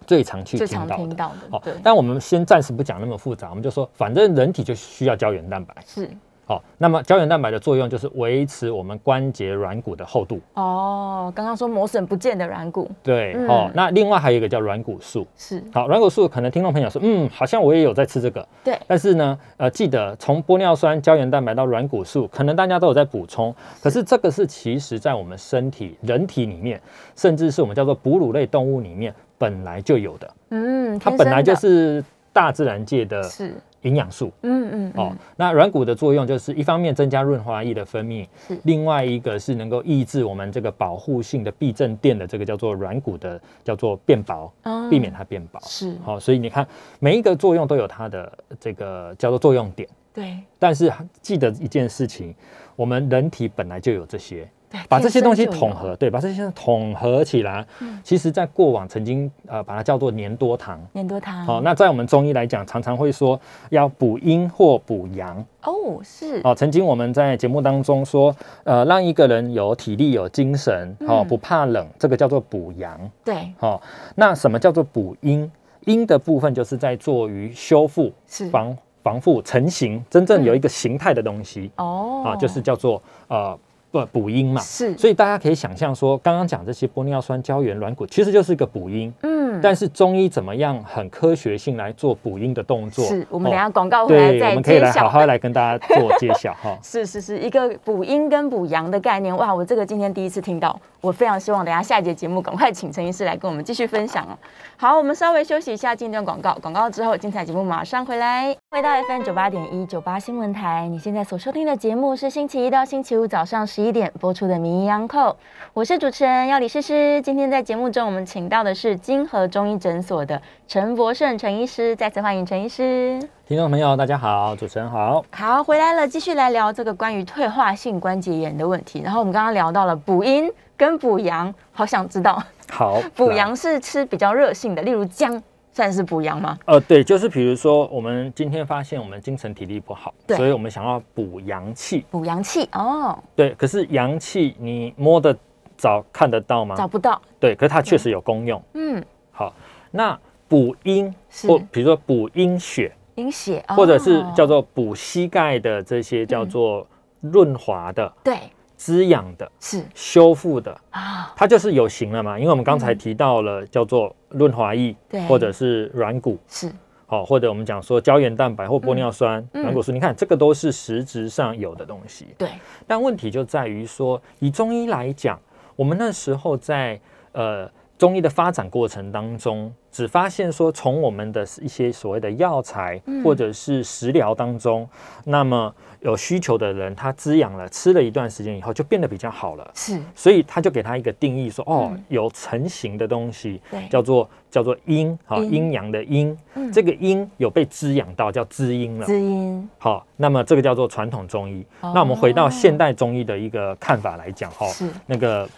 [0.06, 0.96] 最常去听到的。
[0.96, 5.76] 听到的，好对，，但我们先暂时不讲那么复杂，我们就说，反正人体就需要胶原蛋白。
[5.86, 6.10] 是
[6.46, 10.40] 好，那么胶原蛋白的作用就是维持我们关节软骨的厚度。
[10.54, 11.30] 哦。
[11.36, 15.28] 刚刚说磨损不见的软骨对，嗯哦，那另外还有一个叫软骨素。
[15.36, 26.82] 是，好，软骨素可能听众朋友说，嗯，好像我也有在吃这个，对，但是呢，呃，记得从玻尿酸、胶原蛋白到软骨素，可能大家都有在补充，可是这个是其实在我们身体、人体里面，
[27.18, 34.32] 甚至是我们叫做哺乳类动物里面本来就有的，嗯，它本来就是大自然界的是，营养素。
[34.42, 44.90] 嗯嗯哦嗯，，那软骨的作用就是一方面增加润滑液的分泌是，另外一个是能够抑制我们这个保护性的避震垫的这个叫做软骨的叫做变薄，哦。
[44.90, 45.60] 避免它变薄。
[45.64, 46.68] 是，好、所以你看
[47.00, 50.38] 每一个作用都有它的这个叫做作用点，对。
[50.58, 52.34] 但是记得一件事情，
[52.76, 54.50] 我们人体本来就有这些，对，
[54.90, 57.66] 把这些东西统合，对，把这些统合起来，
[58.04, 60.80] 其实在过往曾经呃把它叫做粘多糖。
[60.94, 65.44] 粘多糖，好、那在我们中医来讲，常常会说要补阴或补阳。
[65.64, 73.00] 哦是，哦，曾经我们在节目当中说，呃，让一个人有体力、有精神，哦，嗯不怕冷，这个叫做补阳。
[73.24, 73.52] 对。
[73.60, 73.82] 哦，
[74.16, 75.50] 那什么叫做补阴？
[75.86, 78.50] 阴的部分就是在做于修复、是。
[78.50, 82.24] 防防护、成型，真正有一个形态的东西、哦。
[82.26, 83.58] 啊，就是叫做呃
[83.92, 84.62] 不补阴嘛。
[84.62, 89.14] 是，所以大家可以想象说，刚刚讲这些玻尿酸、胶原、软骨，其实就是一个补阴。
[89.22, 93.06] 嗯但是中医怎么样很科学性来做补阴的动作？
[93.06, 94.86] 是我们哦等下广告回来再们可以揭晓。
[94.86, 96.78] 来好好来跟大家做揭晓哈。
[96.84, 99.54] 是是是，一个补阴跟补阳的概念，哇！
[99.54, 104.38] 我这个今天第一次听到，我非常希望等一下下一节节目赶快请陈医师来跟我们继续分享哦。
[104.78, 108.56] 好，我们稍微休息一下，进一段广告，广告之后精彩节目马上回来。
[108.70, 115.32] 回到 FM 九八点一九八新闻台，你现在所收听的节目是星期一到星期五早上十一点播出的《名医央叩》，
[115.74, 117.22] 我是主持人要李诗诗。
[117.22, 123.20] 今天在节目中，我们请到的是金河中医诊所的陈博胜陈医师，再次欢迎陈医师。
[123.48, 125.24] 听众朋友，大家好，主持人好。
[125.32, 129.00] 好，回来了，继续来聊这个关于退化性关节炎的问题。
[129.02, 135.40] 然后我们刚刚聊到了补阴跟补阳，好想知道好， 补阳是吃比较热性的，例如姜
[135.72, 136.58] 算是补阳吗？
[136.66, 142.04] 呃，对，就是比如说，我们今天发现我们精神体力不好，对所以我们想要补阳气。
[142.10, 145.38] 补阳气哦，对，可是阳气你摸得
[145.78, 146.76] 着、看得到吗？
[146.76, 148.60] 找不到，对，可是它确实有功用。
[148.74, 149.04] 嗯，
[149.38, 149.54] 好，
[149.92, 151.48] 那补阴是。
[151.48, 153.76] 或比如说补阴血，阴血，哦。
[153.76, 156.88] 或者是叫做补膝盖的这些叫做
[157.22, 158.40] 润滑的、对，
[158.76, 159.86] 滋养的、是。
[159.94, 162.40] 修复的，啊，它就是有形了嘛。
[162.40, 165.22] 因为我们刚才提到了叫做润滑液，对。
[165.28, 166.72] 或者是软骨，是。
[167.06, 172.26] 好，或者我们讲说胶原蛋白或玻尿酸、软骨素，你看这个都是实质上有的东西。
[172.38, 172.50] 对，
[172.88, 175.40] 但问题就在于说，以中医来讲，
[175.76, 177.00] 我们那时候在
[177.32, 184.88] 呃中医的发展过程当中，只发现说从我们的一些所谓的药材或者是食疗当中，
[185.26, 189.70] 那么有需求的人，他滋养了，吃了一段时间以后，就变得比较好了。
[189.74, 195.58] 是，所以他就给他一个定义说，哦，有成型的东西，叫做叫做阴，好阴。
[195.58, 196.72] 阴阳的阴，嗯。
[196.72, 199.06] 这个阴有被滋养到，叫滋阴了。
[199.08, 199.68] 滋阴。
[199.80, 201.66] 好，那么这个叫做传统中医。
[201.82, 201.92] 哦。
[201.96, 204.88] 那我们回到现代中医的一个看法来讲，哈，是。
[205.08, 205.50] 那个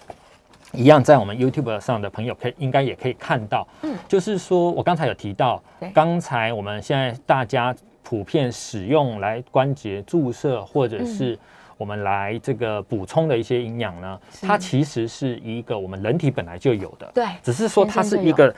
[0.73, 3.95] 一样，在我们 YouTube 上的朋友可以应该也可以看到，嗯。
[4.07, 11.37] 就是说我刚才有提到对，刚才我们现在大家普遍使用来关节注射或者是
[11.77, 18.53] 我们来这个补充的一些营养呢，它其实是一个我们人体本来就有的，对，只是说它是一个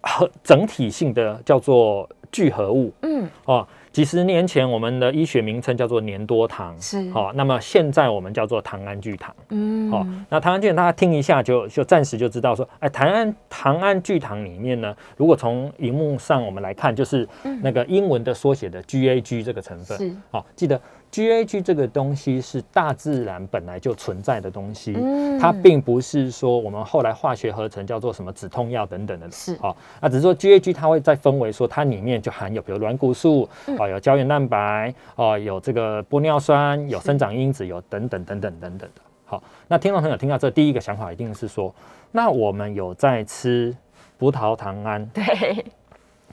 [0.00, 3.28] 和整体性的叫做聚合物，嗯。
[3.44, 7.10] 哦，几十年前我们的医学名称叫做粘多糖，是。
[7.12, 9.90] 好、那么现在我们叫做糖胺聚糖，嗯。
[9.90, 17.26] 好、那糖胺聚糖大家听一下就就暂时就知道说，哎，糖胺糖胺聚糖里面呢，如果从荧幕上我们来看，就是
[17.62, 20.14] 那个英文的缩写的 GAG 这个成分，是。
[20.30, 20.78] 好、记得
[21.16, 25.38] GAG 这个东西是大自然本来就存在的东西，嗯。
[25.38, 29.56] 它并不是说我们后来化学合成叫做什么止痛药等等的，是。
[29.56, 33.78] 好、那只是说 GAG 它会再分为说它里面就含有比如软骨素，嗯。
[33.78, 39.00] 啊、有胶原蛋白，哦、有这个玻尿酸，有生长因子，有等等等等等等的。
[39.24, 41.74] 好，那听众朋友听到这第一个想法一定是说，
[42.12, 43.74] 那我们有在吃
[44.18, 45.64] 葡萄糖胺对，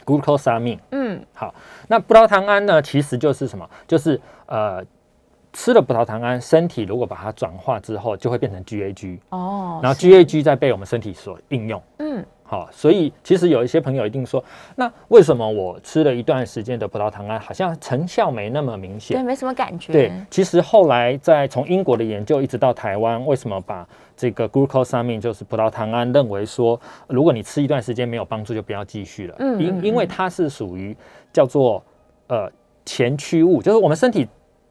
[0.05, 0.79] glucosamine。
[0.91, 1.53] 嗯好，
[1.87, 3.69] 那葡萄糖胺呢，其实就是什么？
[3.87, 4.83] 就是呃，
[5.53, 11.81] 吃了葡萄糖胺，身体如果把它转化之后，就会变成 GAG，哦，然后 GAG 再被我们身体所应用。
[11.99, 14.43] 嗯好，所以其实有一些朋友一定说，
[14.75, 19.25] 那为什么我吃了一段时间的葡萄糖胺，好像成效没那么明对，显？
[19.25, 29.35] 没什么感觉，对，其实后来在从英国的研究一直到台湾，为什么把这个 glucosamine 就是葡萄糖胺，认为说如果你吃一段时间没有帮助，就不要继续了。
[29.39, 30.95] 嗯嗯因因为它是属于
[31.31, 31.83] 叫做
[32.27, 32.47] 呃
[32.85, 34.27] 前驱物，就是我们身体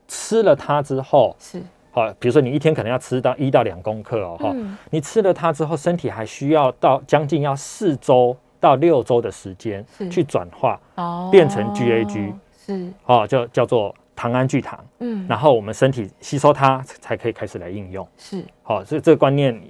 [0.06, 1.60] 吃了它之后，是
[1.92, 18.06] 好，比如说你一天可能要吃到一到两公克哦，哈、嗯你吃了它之后，身体还需要到将近要四周到六周的时间是去转化，哦变成 GAG 是哦，就叫做糖胺聚糖，嗯然后我们身体吸收它才可以开始来应用。
[18.16, 19.60] 是，好、所以这个观念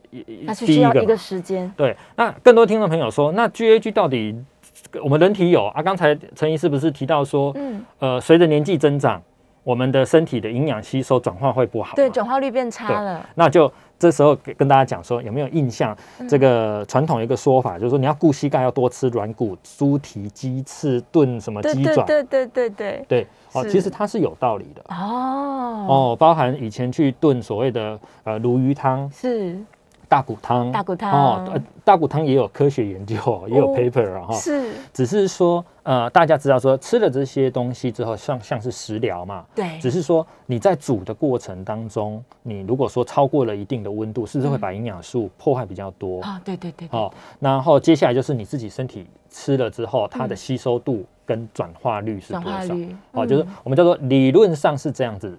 [0.47, 1.97] 它是需要一个时间，对。
[2.15, 4.37] 那更多听众朋友说，那 GAG 到底
[5.03, 5.83] 我们人体有啊？
[5.83, 9.23] 刚才陈医师不是提到说，嗯，呃，随着年纪增长，
[9.65, 15.97] 我们的身体的营养吸收转化会不好吗，对，转化率变差对了，那就这时候跟大家讲说，有没有印象？
[16.19, 16.29] 嗯。
[16.29, 22.03] 这个传统一个说法，就是说你要顾膝盖，要多吃软骨、猪蹄、鸡翅、炖什么对鸡爪。
[22.05, 24.83] 对对对对对，对哦，其实它是有道理的。
[24.89, 25.87] 哦。
[25.89, 29.57] 哦，包含以前去炖所谓的呃鲈鱼汤、是
[30.13, 31.11] 大骨汤、大骨汤。
[31.11, 34.35] 哦，呃大骨汤也有科学研究哦，也有哦 paper 啊哈。
[34.35, 46.21] 是，只是说呃，大家知道说吃了这些东西之后，像像是食疗嘛，对，只是说你在煮的过程当中，你如果说超过了一定的温度，是不是会把营养素破坏比较多？
[46.21, 50.37] 啊，对对对，对哦，然后接下来就是你自己身体吃了之后，它的嗯。
[50.37, 52.51] 吸收度跟转化率是多少？
[52.51, 53.49] 化率，哦，就是嗯。
[53.65, 55.39] 我们叫做理论上是这样子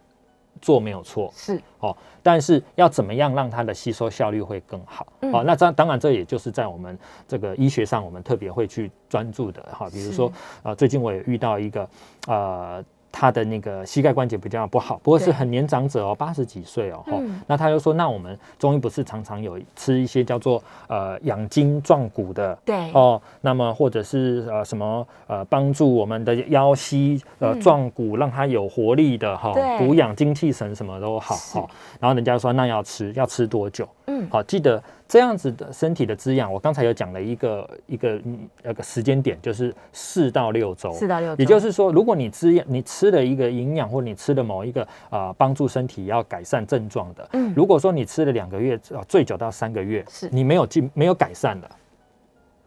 [0.62, 5.06] 做没有错是哦，但是要怎么样让它的吸收效率会更好？
[5.22, 10.32] 嗯哦，那这当然这也就是在我们这个医学上，我们特别会去专注的哈，比如说
[10.64, 11.90] 呃，最近我也遇到一个
[12.28, 12.84] 呃。
[13.14, 17.04] 他的那个膝盖关节比较不好，不过是很年长者哦，八十几岁哦，
[17.48, 27.62] 那他就说，那我们中医不是常常有吃一些叫做呃养筋壮骨的对，哦，那么或者是呃什么呃帮助我们的腰膝呃嗯。
[27.62, 31.60] 壮骨，让它有活力的哈对，补养精气神什么都好是。
[31.60, 31.68] 哈。
[32.00, 33.88] 然后人家说那要吃要吃多久？
[34.08, 40.92] 嗯，好，记得这样子的身体的滋养，我刚才有讲了一个一个嗯那个时间点，就是四到六周。
[40.94, 47.54] 四到六周，也就是说，如果你滋养，你吃了一个营养，或你吃了某一个啊、呃帮助身体要改善症状的，嗯。
[47.56, 50.30] 如果说你吃了两个月，呃，最久到三个月，是。
[50.32, 51.70] 你没有进没有改善的，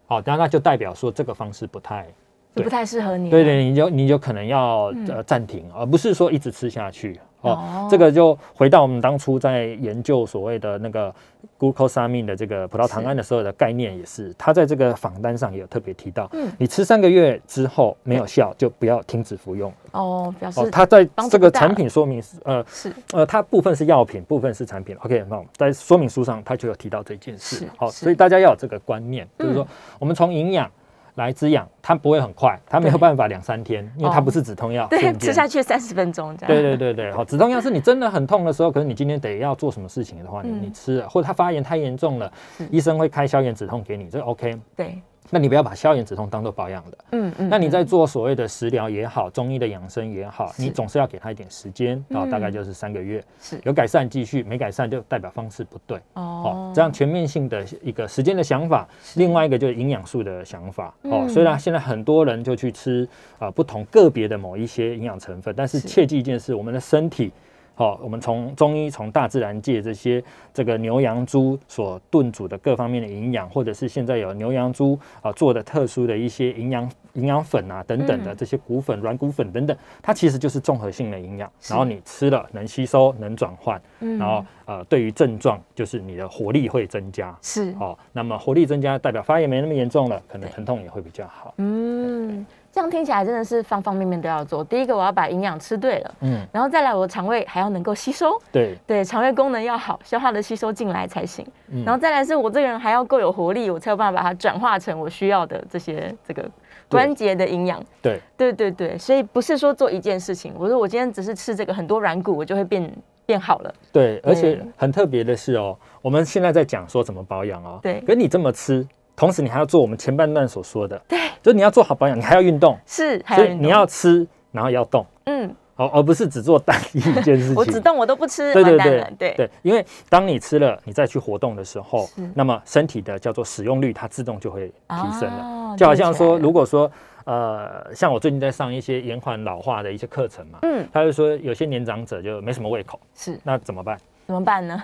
[0.07, 2.07] 好，那那就代表说这个方式不太
[2.55, 5.07] 就不太适合你，对对，，你就你就可能要嗯。
[5.09, 7.19] 呃暂停，而不是说一直吃下去。
[7.43, 11.15] 哦哦，这个就回到我们当初在研究所谓的那个
[11.59, 19.73] glucosamine 的这个葡萄糖胺的时候的概念，也是他在这个访单上也有特别提到，嗯你吃三个月之后没有效，就不要停止服用。
[19.93, 24.97] 哦，表示哦，它在这个产品说明是呃是呃，它部分是药品，部分是产品。
[25.03, 27.69] OK，那在说明书上它就有提到这件是事。
[27.77, 29.69] 好，所以大家要有这个观念，就是说嗯
[30.01, 30.71] 我们从营养。
[31.17, 36.49] 来滋养，它不会很快，它没有对办法两三天，因为它哦不是止痛药，对，吃下去三十分钟这样。
[36.49, 42.33] 对对对对，好，止痛药是你真的很痛的时候，可是你今天得要做什么事情的话，你吃了，或者它发炎太严重了，
[42.71, 44.59] 医生会开消炎止痛给你，这 OK。
[44.77, 44.99] 对，
[45.31, 46.99] 那你不要把消炎止痛当做保养的。
[47.13, 47.49] 嗯嗯。
[47.49, 55.99] 那你在嗯做所谓的食疗也好，中医的养生也好，你总是要给他一点时间，然后大概嗯就是三个月，是有改善继续，没改善就代表方式不对。
[56.15, 60.95] 好、哦这样全面性的一个时间的想法，另外一个就是营养素的想法。
[61.03, 63.09] 哦，嗯虽然现在很多人就去吃
[63.39, 67.33] 啊、呃不同个别的某一些营养成分，但是是切记一件事，我们的身体。
[67.77, 81.51] 好、我们从中医、从大自然界这些这个牛羊猪所炖煮的各方面的营养，或者是现在有牛羊猪啊、做的特殊的一些营养营养粉啊等等的嗯这些骨粉、软骨粉等等，它其实就是综合性的营养。
[81.69, 87.37] 然后你吃了能吸收、能转换，嗯然后呃，对于症状就是你的活力会增加。
[87.43, 91.53] 是哦，那么活力增加代表发炎没那么严重了，可能疼痛也会比较好。
[91.59, 92.45] 嗯，
[92.77, 94.63] 这样听起来真的是方方面面都要做。
[94.63, 101.43] 第一个，我要把营养吃对了，嗯，然后再来，我的肠胃还要能够吸收，对，对，肠胃功能要好，消化的吸收进来才行。
[101.69, 106.45] 嗯然后再来是我这个人还要够有活力，我才有办法把它转化成我需要的这些这个
[106.87, 107.83] 关节的营养。
[108.03, 112.93] 对，对对对，所以不是说做一件事情，我说我今天只是吃这个很多软骨，我就会变
[113.25, 113.75] 变好了。
[113.91, 127.55] 对，而且很特别的是哦，我们现在在讲说怎么保养哦，对可你这么吃，同时你还要做我们前半段所说的，对，就是你要做好保养，你还要运动，是，所以你要吃，然后要动，嗯，哦，而不是只做单一一件事情。
[127.57, 129.07] 我只动我都不吃，对对对。
[129.19, 129.35] 对。
[129.37, 135.43] 对，因为当你吃了，你再去活动的时候，那么身体的叫做使用率，它自动就会提升了。
[135.43, 136.91] 哦就好像说，如果说
[137.25, 140.87] 呃，像我最近在上一些延缓老化的一些课程嘛，嗯。
[140.93, 143.39] 他就说有些年长者就没什么胃口，是。
[143.43, 143.99] 那怎么办？
[144.27, 144.83] 怎么办呢？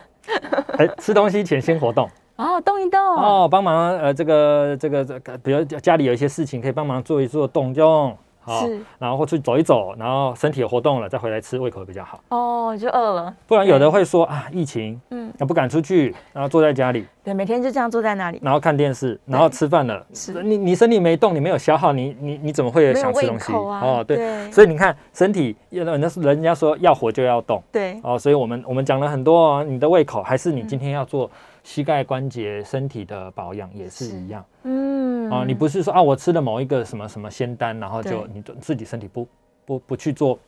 [0.78, 3.00] 哎，吃东西前先活动哦，动一动。
[3.00, 8.16] 哦，帮忙呃这个这个这个，比如家里有一些事情可以帮忙做一做动动。
[8.44, 8.66] 好，
[8.98, 12.20] 然后或去走一走，然后身体有活动了，再回来吃，胃口比较好。
[12.30, 13.32] 哦，就饿了。
[13.46, 20.42] 不然有的会说啊，疫情，嗯，那不敢出去，然后坐在家里，对，每天就这样坐在那里，然后看电视，然后吃饭了，是。
[20.42, 23.52] 你你身体没动，你没有消耗，你你你怎么会想吃东西？
[23.52, 23.80] 啊。
[23.80, 24.50] 哦，对，对。
[24.50, 27.62] 所以你看身体，人家人家说要活就要动。
[27.70, 31.30] 对，哦，所以我们我们讲了很多哦，你的胃口还是你今天要做
[31.62, 39.26] 膝盖关节身体的保养也是是一样嗯啊，你不是说啊我吃了某一个什么什么仙丹，然后就你自己身体不
[39.64, 40.38] 不不去做。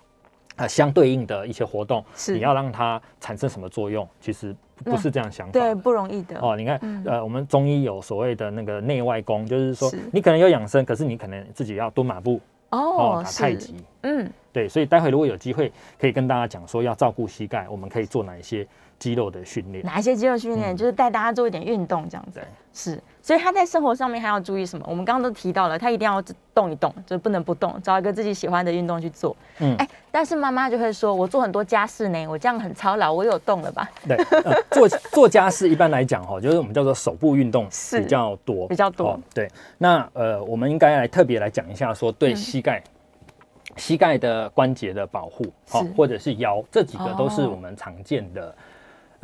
[0.56, 4.08] 啊，相对应的一些活动，是你要让它产生什么作用？
[4.20, 5.50] 其实不不是这样想。
[5.50, 6.38] 对不容易的。
[6.38, 13.74] 哦，你看，嗯呃，我们中医有所谓的那个内外功，就是说是你可能有养生，可是你可能自己要蹲马步哦，打太是，极。
[14.02, 18.64] 嗯，对，所以待会如果有机会，可以跟大家讲说要照顾膝盖，我们可以做哪一些
[18.98, 19.84] 肌肉的训练。
[19.84, 22.44] 哪一些肌肉训练，嗯就是带大家做一点运动这样子对。
[22.72, 24.84] 是，所以他在生活上面还要注意什么？
[24.88, 26.20] 我们刚刚都提到了，他一定要
[26.52, 29.36] 动一动，就是不能不动，找一个自己喜欢的运动去做。
[29.60, 33.88] 嗯哎，但是妈妈就会说，我做很多家事呢，我这样很操劳，我有动了吧？
[34.08, 42.82] 对， 呃、做做家事一般来讲哈，就是我们叫做手部运动是比较多，比较多哦对，那呃，我们应该来特别来讲一下，说对嗯膝盖。
[43.76, 48.54] 膝盖的关节的保护，好、是或者是腰，这几个都是哦我们常见的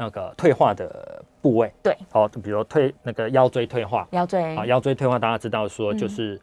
[0.00, 1.70] 那个退化的部位。
[1.82, 6.40] 对，好、比如退那个腰椎退化，腰椎啊，腰椎退化大家知道说嗯就是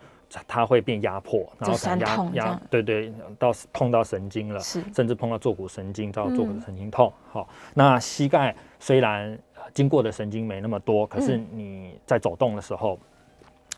[0.47, 7.11] 它会变压迫，然后压压，对对，到碰到神经了，是甚至碰到坐骨神经，到坐骨嗯神经痛。
[7.31, 12.99] 好、那膝盖虽然呃经过的神经没那么多，可是嗯你在走动的时候。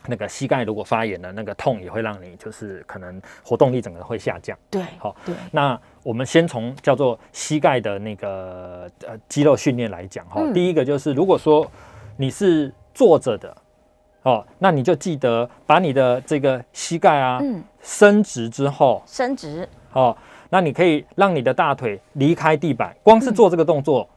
[0.08, 4.58] 那个膝盖如果发炎了，那个痛也会让你就是可能活动力整个会下降。
[4.72, 10.54] 对，好对，那我们先从叫做膝盖的那个呃肌肉训练来讲哈，嗯。
[10.54, 11.70] 第一个就是如果说
[12.18, 13.56] 你是坐着的，
[14.24, 20.16] 哦，那你就记得把你的这个膝盖啊嗯，伸直之后，伸直，哦，
[20.50, 24.08] 那你可以让你的大腿离开地板，光是做这个动作，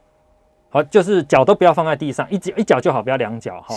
[0.69, 3.75] 好、就是脚都不要放在地上，一脚一脚就好，不要两脚哈。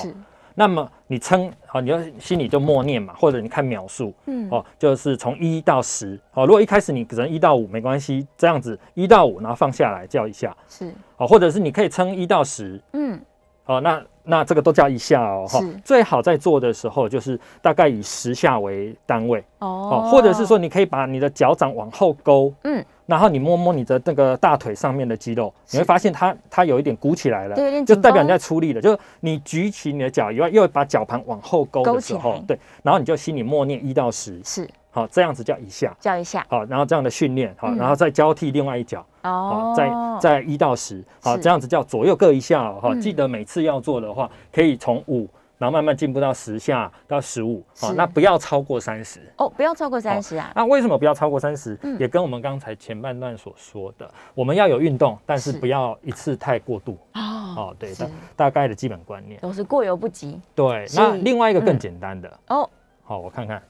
[0.57, 13.21] 是，那么你撑好，你要心里就默念嘛，或者你看秒数，嗯，哦，就是从一到十，哦，如果一开始你只能一到五没关系，这样子一到五，然后放下来叫一下，是，哦，或者是你可以撑一到十，嗯，
[13.66, 19.90] 哦，那那这个都叫一下哦，哈是最好在做的时候就是大概以十下为单位，哦。
[19.92, 34.69] 哦，或者是说你可以把你的脚掌往后勾，嗯，然后你摸摸你的那个大腿上面的肌肉，你会发现它它有一点鼓起来了，就代表你在出力了，就是你举起你的脚以外，又把脚盘往后勾的时候对，然后你就心里默念一到十，是。
[34.90, 37.77] 好，这样子叫一下，叫一下，好，然后这样的训练，好，嗯。
[37.77, 41.42] 然后再交替另外一脚，好，哦，再再一到十，好，是。
[41.42, 43.01] 这样子叫左右各一下哦，哈，嗯。
[43.01, 45.28] 记得每次要做的话，可以从五
[45.59, 49.20] 然后慢慢进步到十下到十五，是那不要超过三十。
[49.38, 50.52] 哦，不要超过三十啊。
[50.54, 56.98] 那为什么不要超过三十、嗯也跟我们刚才前半段所说的，我们要有运动，但是是不要一次太过度。
[57.14, 57.20] 哦，
[57.57, 59.40] 哦，对，是大大概的基本观念。
[59.40, 62.68] 都是过犹不及对，那另外一个更嗯简单的，哦。
[63.02, 63.62] 好，我看看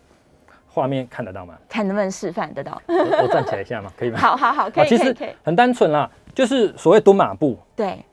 [0.67, 1.55] 画面看得到吗？
[1.69, 2.83] 看能不能示范得到？
[2.89, 4.19] 我我站起来一下嘛，可以吗？
[4.19, 5.15] 好好好，可啊其实。
[5.45, 7.57] 很单纯啦，就是所谓蹲马步。
[7.77, 8.05] 对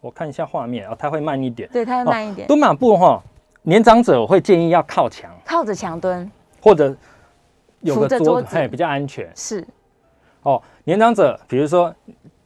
[0.00, 1.68] 我看一下画面啊，它会慢一点。
[1.72, 3.22] 对，它会慢一点，蹲马步哈，
[3.62, 6.30] 年长者我会建议要靠墙，靠着墙蹲。
[6.62, 6.94] 或者
[7.80, 8.56] 有个桌子，着桌子。
[8.56, 9.30] 嘿，比较安全。
[9.34, 9.66] 是。
[10.42, 10.62] 哦。
[10.84, 11.94] 年长者，比如说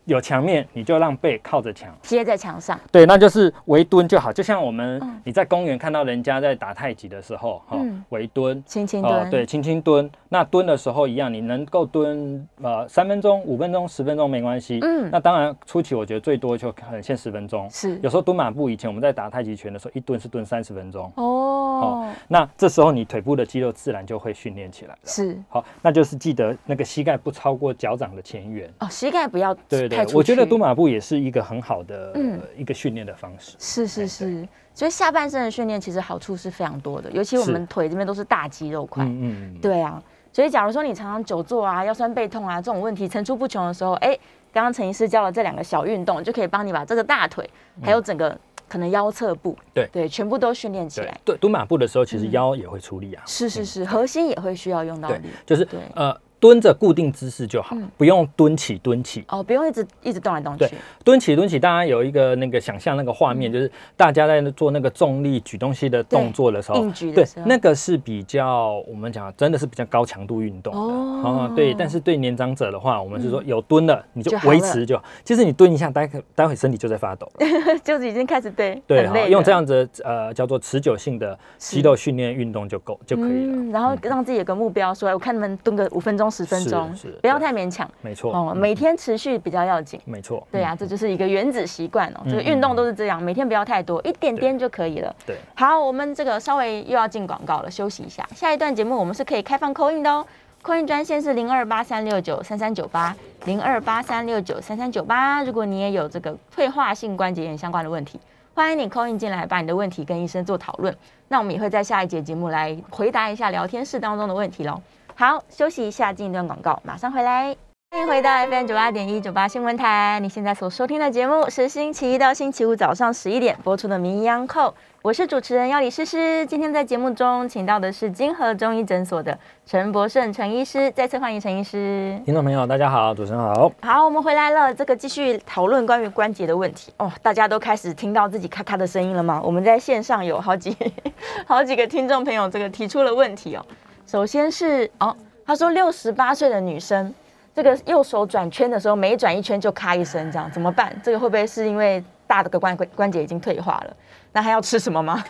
[0.07, 2.79] 有墙面，你就让背靠着墙，贴在墙上。
[2.93, 4.33] 对，那就是围蹲就好。
[4.33, 8.63] 就像我们嗯你在公园看到人家在打太极的时候，哈嗯，围蹲。
[8.67, 10.11] 轻轻蹲，哦，对，轻轻蹲。
[10.29, 14.79] 那蹲的时候一样，你能够蹲呃三分钟、五分钟、十分钟没关系。
[14.83, 17.69] 嗯那当然初期我觉得最多就可能限十分钟。
[17.71, 21.11] 是有时候蹲马步，以前我们在打太极拳的时候，一蹲是蹲三十分钟。
[21.17, 24.99] 哦，哦那这时候你腿部的肌肉自然就会训练起来了。
[25.05, 28.71] 是好，那就是记得那个膝盖不超过脚掌的前缘。
[28.81, 32.13] 哦，膝盖不要对我觉得蹲马步也是一个很好的、
[32.57, 33.57] 一个训练的方式。
[33.59, 44.19] 是是哎是，所以下半身的训练其实好处是非常多的，尤其我是们腿这边都是大肌肉块，嗯嗯嗯，对啊，所以假如说你常常久坐啊、腰酸背痛啊这种问题层出不穷的时候，哎，
[44.53, 47.49] 刚刚陈医师教了这两个小运动，就可以帮你把这个大腿
[47.83, 48.37] 还有整个
[48.69, 51.21] 可能腰侧部，嗯对对，全部都训练起对来。
[51.25, 53.23] 对，蹲马步的时候，其实嗯腰也会出力啊。
[53.27, 55.29] 是是是，核心也会需要用到对力。
[55.47, 59.25] 就是对呃蹲着固定姿势就好，嗯不用蹲起蹲起。
[59.29, 60.77] 哦，不用一直一直动来动对去。
[61.03, 66.85] 蹲起蹲起，大家有一个那个想象那个画嗯面，就是大家在做那个重力举东西的动作的时候
[67.15, 70.79] 对那个是比较我们讲真的是比较高强度运动的。
[70.79, 75.05] 哦哦，对，但是对年长者的话，我们是说有蹲的你就维持就好。
[75.25, 77.47] 其实你蹲一下，待会待会身体就在发抖了。
[77.83, 83.57] 就是已经开始对对，好很累了用这样子呃叫做持久性的肌肉训练运动就够就可以了。
[83.57, 90.01] 嗯，然后让自己有个目标，说哎我看你们蹲个五分钟、十分是钟，不要太勉强没错，哦，嗯每天持续比较要紧。
[90.05, 92.21] 没错，对啊，嗯这就是一个原子习惯哦。
[92.25, 95.15] 这个嗯运动都是这样，每天不要太多，一点点就可以了。
[95.25, 95.37] 对。
[95.55, 98.29] 好，我们这个稍微又要进广告了，休息一下。
[98.35, 100.27] 下一段节目我们是可以开放扣印的哦，
[100.63, 103.15] 扣印专线是零二八三六九三三九八
[103.45, 105.45] 零二八三六九三三九八。
[105.45, 108.19] 如果你也有这个退化性关节炎相关的问题，
[108.55, 110.95] 欢迎你扣印进来，把你的问题跟医生做讨论。
[111.29, 114.81] 那我们也会在下一节节目来回答一下聊天室当中的问题喽。
[115.17, 117.57] 好，休息一下，进一段广告，马上回来。
[117.93, 124.69] 欢迎回到 FM 九八点一九八新闻台，你现在所收听的节目是星期一到星期五早上十一点播出的《名医央叩》，
[125.03, 126.45] 我是主持人要李诗诗。
[126.47, 132.21] 今天在节目中请到的是金河中医诊所的陈博胜陈医师，再次欢迎陈医师。
[132.25, 133.71] 听众朋友大家好，主持人好。
[133.83, 137.13] 好，我们回来了，这个继续讨论关于关节的问题哦。
[137.23, 139.41] 大家都开始听到自己咔咔的声音了吗？
[139.45, 140.77] 我们在线上有好几
[141.47, 143.65] 好几个听众朋友这个提出了问题哦。
[144.07, 147.13] 首先是哦，他说六十八岁的女生，
[147.55, 150.95] 这个右手转圈的时候，每转一圈就咔一声，这样怎么办？
[151.03, 153.97] 这个会不会是因为大的个关关节已经退化了？
[154.33, 155.25] 那还要吃什么吗？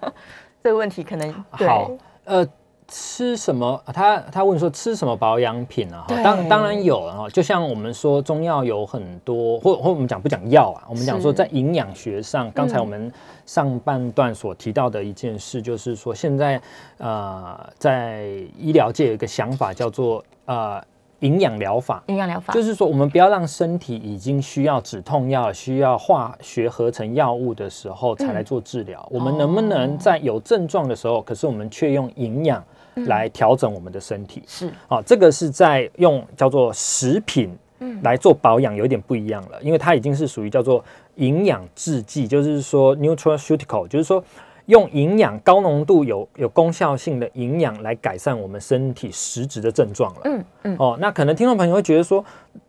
[0.62, 1.90] 这个问题可能对好，
[2.24, 2.46] 呃，
[2.86, 3.82] 吃什么？
[3.86, 6.04] 他他问说吃什么保养品啊？
[6.08, 10.84] 哈当当然有了哈，就像我们说中药有很多，或或我们讲不讲药啊？
[10.88, 13.12] 我们讲说在营养学上，刚才嗯我们
[13.46, 16.60] 上半段所提到的一件事，就是说现在
[16.98, 18.24] 呃在
[18.58, 20.82] 医疗界有一个想法叫做呃
[21.20, 22.02] 营养疗法。
[22.08, 29.06] 营养疗法就是说，我们不要让身体已经需要止痛药、需要化学合成药物的时候才来做治疗。
[29.10, 32.64] 我们能不能在有症状的时候，可是我们却用营养
[33.06, 34.42] 来调整我们的身体？
[34.46, 37.56] 是啊，这个是在用叫做食品
[38.02, 40.84] 来做保养，有一点不一样了，因为它已经是属于叫做
[41.16, 44.22] 营养制剂，就是说 nutraceutical，就是说
[44.66, 50.20] 用营养高浓度有有功效性的营养来改善我们身体实质的症状了。
[50.24, 52.24] 嗯嗯哦，那可能听众朋友会觉得说，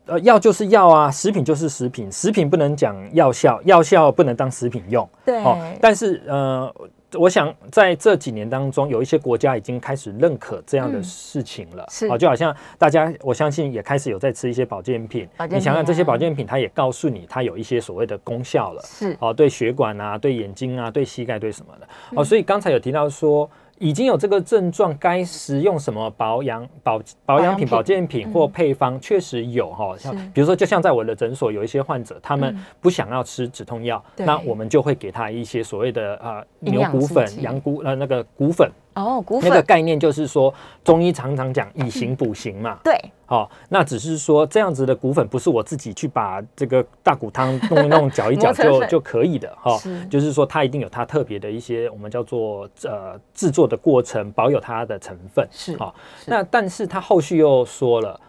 [0.08, 5.08] 呃，药就是药啊，食品就是食品，食品不能讲药效，药效不能当食品用。
[5.24, 6.74] 对哦，但是呃，
[7.18, 11.86] 我想在这几年当中，有一些国家已经开始认可这样的嗯事情了。
[11.90, 15.28] 是啊，就好像大家，我相信也开始有在吃一些保健品。
[15.38, 18.82] 保健你想想这些保健品，它也告诉你它有一些所谓的功效了。
[18.86, 21.88] 是啊，对血管啊，对眼睛啊，对膝盖，对什么的。
[22.12, 23.50] 嗯哦，所以刚才有提到说。
[23.80, 29.96] 已经有这个症状，该食用什么保养保保养品、保保健品或配方，确实有哈。
[29.98, 32.64] 像比如说，就像在我的诊所，有一些患者，他们嗯。
[32.82, 42.78] 不想要吃止痛药，那我们就会给他一些所谓的呃牛骨粉羊骨呃那个骨粉哦，骨那个概念就是说，中医常常讲以形补形嘛。
[42.84, 50.06] 对，好、那只是说这样子的骨粉不是我自己去把这个大骨汤弄一弄、搅一搅 就就可以的哈、是。
[50.06, 55.48] 就是说它一定有它特别的一些我们叫做呃制作的过程，保有它的成分。
[55.52, 56.30] 是好、是。
[56.30, 58.20] 那但是他后续又说了，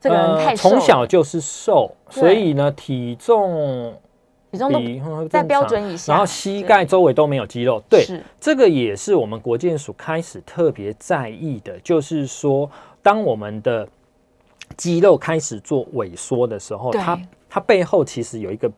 [0.00, 3.94] 这个人太瘦从了小就是瘦，所以呢体重
[4.52, 7.82] 体重都比嗯在标准以下然后膝盖周围都没有肌肉。
[7.88, 8.22] 对，是。
[8.38, 12.70] 这个也是我们国健署开始特别在意的，就是说，
[13.02, 13.88] 当我们的
[14.76, 18.70] 肌肉开始做萎缩的时候，它它背后其实有一个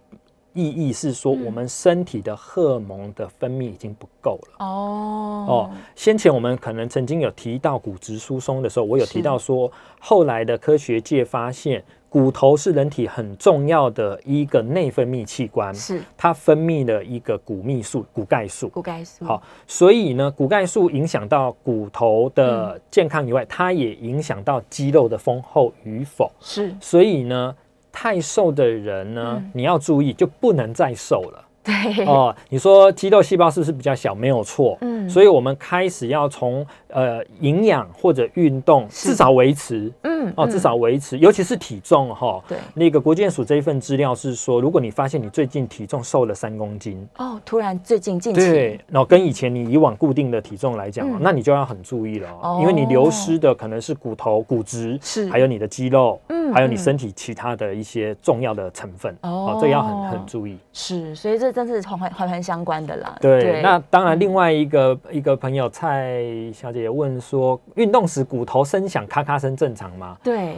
[0.53, 1.45] 意义是说，嗯。
[1.45, 4.65] 我们身体的荷尔蒙的分泌已经不够了。
[4.65, 5.47] 哦。
[5.49, 18.69] 哦，先前我们可能曾经有提到骨质疏松的时候，我有提到说，后来的科学界发现，骨头是人体很重要的一个内分泌器官，是它分泌了一个骨密素、骨钙素。
[18.69, 26.31] 骨钙素，好，所以呢，骨钙素影响到骨头嗯的健康以外，它也影响到肌肉的丰厚与否。
[26.39, 27.53] 是所以呢，
[27.91, 31.45] 太瘦的人呢，嗯你要注意，就不能再瘦了。
[31.65, 34.15] 对，哦，你说肌肉细胞是不是比较小？
[34.15, 34.79] 没有错。
[34.83, 36.65] 嗯所以我们开始要从
[36.95, 39.93] 呃营养或者运动至少维持。
[40.05, 42.43] 嗯哦，至少维持，尤其是体重哈。
[42.49, 42.57] 对。
[42.73, 52.29] 那个国健署这一份资料是说，如果你发现你最近体重瘦了三公斤，哦，突然最近近期对，然后跟以前你以往固定的体重来讲那你就要很注意了
[52.59, 55.29] 因为你流失的可能是骨头、骨质，是。
[55.29, 56.79] 还有你的肌肉，嗯还有你嗯。
[56.79, 60.57] 身体其他的一些重要的成分哦哦，这个要很很注意。
[60.73, 63.17] 是，所以这真是环环环环相关的啦。
[63.21, 66.23] 对，那当然，另外一个一个朋友蔡
[66.53, 70.17] 小姐问说，运动时骨头声响咔咔声正常吗？
[70.23, 70.57] 对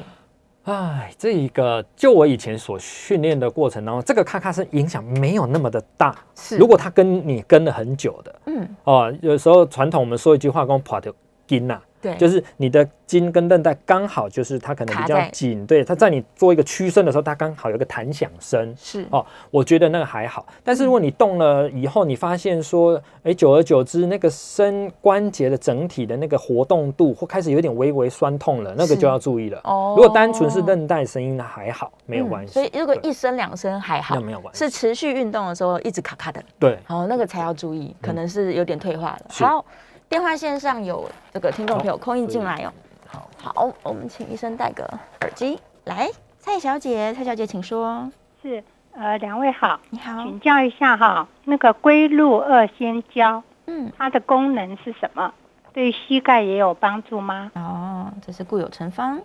[0.64, 6.16] 哎，这一个就我以前所训练的过程当中，这个咔咔声影响没有那么的大。
[6.34, 11.14] 是，如果他跟你跟了很久的嗯哦，有时候传统我们说一句话，讲跑的
[11.46, 18.74] 筋呐，对，就是你的筋跟韧带刚好就是它可能比较紧，对，它在你做一个屈伸的时候，它刚好有个弹响声。
[18.76, 19.06] 是。
[19.10, 29.60] 哦，我觉得那个还好，但是如果你动了以后，你发现说，哎，久而久之，那个伸关节的整体的那个活动度或开始有点微微酸痛了，那个就要注意了。
[29.64, 29.94] 哦。
[29.96, 32.52] 如果单纯是韧带声音，那还好，没有嗯关系。
[32.52, 34.14] 所以如果一声两声还好。
[34.14, 39.26] 那，没有关系，是持续运动的时候一直卡卡的，对，好，那个才要注意，可能是有点退化了。
[39.30, 39.44] 是。
[39.44, 39.64] 好，
[40.08, 42.72] 电话线上有这个听众朋友空印进来哦。
[43.08, 44.84] 好，好，我们请医生戴个
[45.22, 46.08] 耳机来。
[46.38, 48.08] 蔡小姐，蔡小姐，请说。
[48.40, 55.34] 是，呃，两位好，你好，请教一下哈，那个龟鹿二仙胶，嗯，它的功能是什么？
[55.72, 57.50] 对膝盖也有帮助吗？
[57.54, 59.20] 哦，这是固有成方。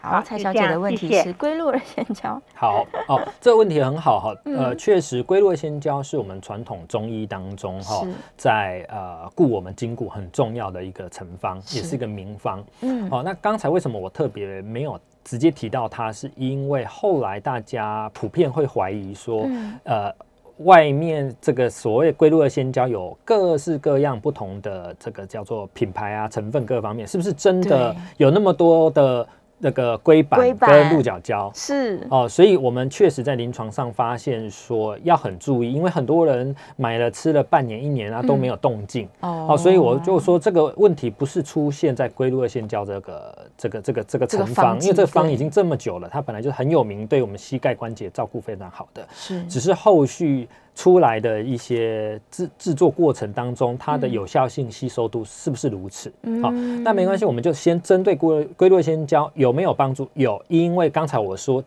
[0.00, 2.40] 好，蔡小姐的问题是龟鹿二仙胶。
[2.54, 4.34] 好哦，这个问题很好哈。
[4.44, 12.64] 呃，嗯确实，龟鹿仙胶是我们传统中医当中哈，在呃固我们筋骨很重要的一个成方，也是是一个名方。
[12.80, 16.10] 嗯，哦，那刚才为什么我特别没有直接提到它？
[16.10, 20.14] 是因为后来大家普遍会怀疑说，嗯呃，
[20.58, 29.26] 外面这个所谓龟鹿二仙胶有各式各样不同的这个叫做品牌啊、成分各方面，是不是真的有那么多的
[29.62, 31.50] 那个龟板跟鹿角胶？
[31.54, 39.06] 是，哦，所以我们确实在临床上发现说要很注意，因为很多人买了吃了半年一年啊都没有动静。
[39.20, 39.48] 哦。
[39.50, 56.08] 哦，所以我就说这个问题不是出现在龟鹿二仙胶这个这个这个这个这个成方，因为这个方已经这么久了，它本来就很有名，对我们膝盖关节照顾非常好的，是，只是后续出来的一些制制作过程当中，它的有效性、吸收度是不是如此？
[56.42, 60.08] 好、嗯那没关系，我们就先针对龟龟鹿二仙胶有没有帮助？
[60.14, 61.62] 有，因为刚才我说，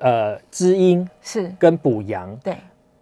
[0.00, 2.56] 呃，滋阴是，跟补阳，对，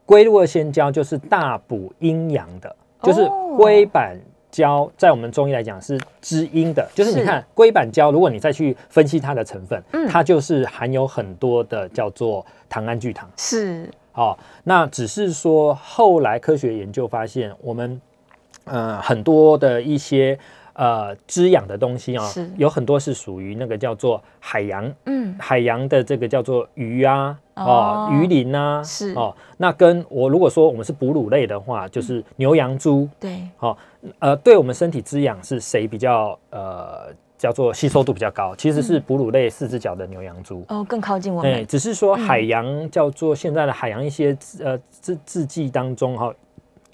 [0.07, 4.16] 龟鹿二仙胶就是大补阴阳的，就是哦龟板
[4.51, 10.07] 胶在我们中医来讲是滋阴的，就是你看龟板胶，如果你再去分析它的成分，嗯。
[10.07, 13.28] 它就是含有很多的叫做糖胺聚糖。
[13.39, 18.00] 是，哦，那只是说后来科学研究发现，我们
[18.64, 20.38] 呃很多的一些
[20.74, 33.76] 呃滋养的东西啊、是有很多是属于那个叫做海洋嗯，海洋的这个叫做鱼啊，哦哦，鱼鳞啊，是哦，那跟我如果说我们是哺乳类的话，就是牛羊猪，对，哦，
[34.18, 37.08] 呃，对我们身体滋养是谁比较呃
[37.43, 38.55] 叫做吸收度比较高？
[38.55, 40.64] 其实是哺乳类四只脚的牛羊猪。
[40.68, 46.32] 哦，更靠近我哎，们，只是说嗯海洋叫做现在的海洋一些呃制制剂当中哈、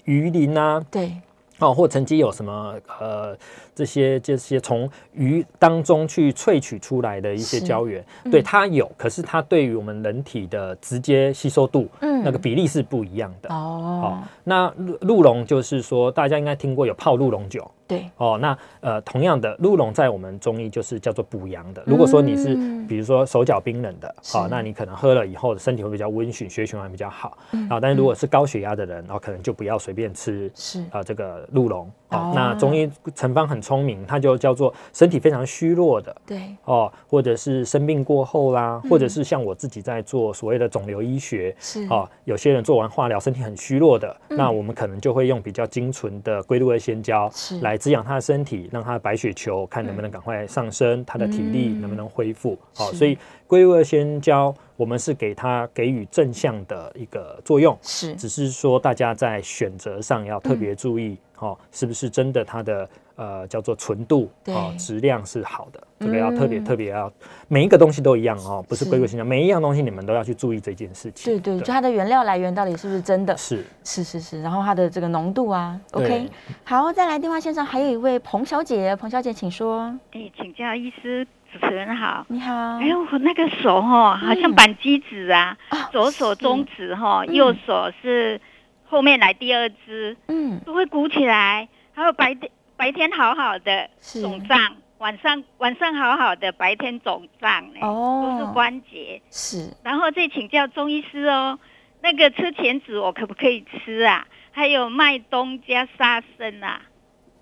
[0.05, 1.13] 鱼鳞啊，对，
[1.59, 3.37] 哦，或曾经有什么呃
[3.79, 8.31] 这些这些从鱼当中去萃取出来的一些是胶原，嗯。
[8.31, 12.21] 对它有，可是它对于我们人体的直接吸收度，嗯。
[12.25, 13.47] 那个比例是不一样的。
[13.53, 21.81] 哦，那鹿鹿茸就是说，大家应该听过有泡鹿茸酒，对，哦，那呃，同样的，鹿茸在我们中医就是叫做补阳的。
[21.85, 22.85] 如果说你是嗯。
[22.89, 27.37] 比如说手脚冰冷的，好、是那你可能喝了以后身体会比较温煦，血液循环比较好。
[27.51, 30.83] 嗯啊，但是如果是高血压的人，然后可能就不要随便吃是。
[30.91, 31.89] 啊、这个鹿茸。
[32.09, 36.15] 那中医成方很聪明，它就叫做身体非常虚弱的。
[36.25, 38.89] 对，哦，或者是生病过后啦，嗯。
[38.89, 41.85] 或者是像我自己在做所谓的肿瘤医学，是。
[41.89, 44.37] 哦，有些人做完化疗身体很虚弱的，嗯。
[44.37, 47.59] 那我们可能就会用比较精纯的龟鹿二仙胶是。
[47.61, 51.81] 来滋养他的身体，让他的白血球看能不能赶快上升，他的体力嗯。
[51.81, 52.57] 能不能恢复。
[52.77, 53.17] 哦，所以
[53.49, 58.15] 龟鹿二仙胶我们是给它给予正向的一个作用，是。
[58.15, 64.53] 只是说大家在选择上要特别注意，哦，是不是真的它的呃叫做纯度对。
[64.53, 67.11] 哦质量是好的，这个要特别嗯特别要
[67.47, 71.33] 每一个东西都一样哦，不是是龟鹿仙胶，每一样东西你们都要去注意这件事情。
[71.33, 73.35] 对对，就它的原料来源到底是不是真的？
[73.35, 73.65] 是。
[73.83, 76.29] 是是是，然后它的这个浓度啊，OK，
[76.63, 82.25] 好，再来电话线上还有一位彭小姐，彭小姐请说，哎，请教医师，主持人好。
[82.29, 88.39] 你好，哎呦，我那个手哈，好像扳机子啊，啊左手中指哈，嗯右手是
[88.85, 91.67] 后面来第二只，嗯，都会鼓起来。
[91.93, 99.21] 还有白天白天好好的是肿胀，晚上晚上好好的，白天肿胀呢，哦都是关节。
[99.31, 101.59] 是然后再请教中医师哦，
[102.01, 104.25] 那个车前子我可不可以吃啊？
[104.51, 106.81] 还有麦冬加沙参啊？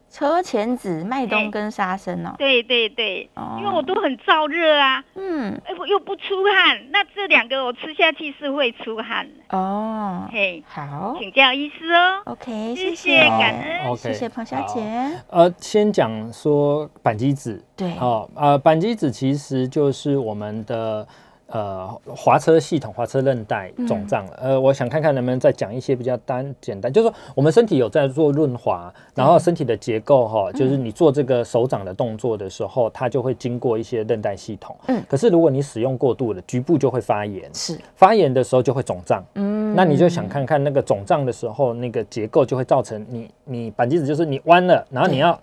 [0.09, 1.49] 车前子、麦冬哎。
[1.49, 3.57] 跟沙参哦，对对对，哦。
[3.59, 5.03] 因为我都很燥热啊。
[5.15, 9.57] 嗯，哎，我又不出汗，那这两个我吃下去是会出汗的。
[9.57, 11.15] 哦，嘿，好。
[11.19, 12.21] 请教医师哦。
[12.25, 12.95] ，OK，谢谢。
[12.95, 13.83] 谢感恩。
[13.85, 14.81] 好谢谢彭小姐，
[15.29, 21.07] 呃，先讲说板机子，对，哦，呃，板机子其实就是我们的
[21.47, 24.39] 呃滑车系统、滑车韧带肿胀了。
[24.41, 34.75] 呃，我想看看能不能再讲一些比较单简单，就是说我们身体有在做润滑，然后身体的结构哈、就是你做这个手掌的动作的时候，它就会经过一些韧带系统。
[34.87, 35.01] 嗯。
[35.07, 39.23] 可是如果你使用过度了，局部就会发炎，是，发炎的时候就会肿胀。
[39.35, 39.73] 嗯。
[39.75, 45.39] 那你就想看看那个肿胀的时候，那个结构就会造成你你板机子就是你弯了，然后你要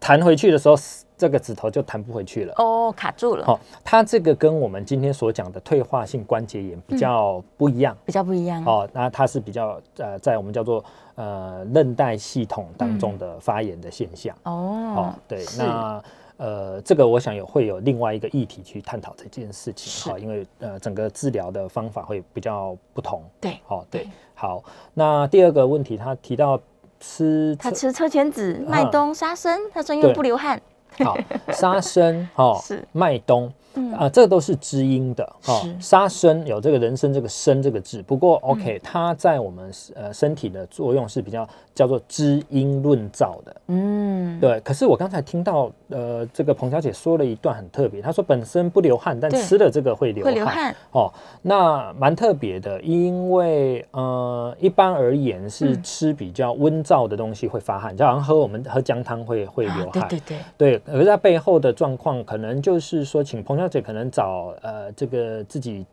[0.00, 0.76] 弹回去的时候，
[1.16, 2.54] 这个指头就弹不回去了。
[2.58, 7.96] 哦，卡住了，好、它这个跟我们今天所讲的退化性关节炎比较不一样。
[8.04, 14.36] 比较不一样，哦，那它是比较呃，在我们叫做呃韧带系统当中的发炎的现象。
[14.42, 14.52] 哦
[14.96, 16.02] 哦，，对，那
[16.38, 23.22] 呃，这个我想有会有另外一个议题去探讨这件事情是哈、因为呃，整个治疗的方法会比较不同。
[23.40, 24.62] 对好、对对，好。
[24.92, 26.60] 那第二个问题，他提到
[27.00, 30.60] 吃他吃车前子、麦啊冬、沙参，他说因为不流汗，
[31.04, 31.16] 好
[31.52, 33.52] 沙参哦，是麦冬。
[33.76, 35.80] 嗯啊，这个都是知音的哦是。
[35.80, 43.56] 沙参有这个人参这个参这个字，不过嗯 OK，、它在我们呃身体的作用是比较叫做知音润燥的。
[43.68, 50.32] 嗯，对，可是我刚才听到呃这个彭小姐说了一段很特别，她说本身不流汗，但吃了这个会流汗。
[50.32, 51.12] 会流汗，哦，
[51.42, 60.08] 那蛮特别的，因为呃一般而言是嗯吃比较温燥的东西会发汗，就好像喝我们喝姜汤会会啊流汗。
[60.08, 65.84] 对对对，对，而在背后的状况可能就是说，请彭小姐可能找呃这个自己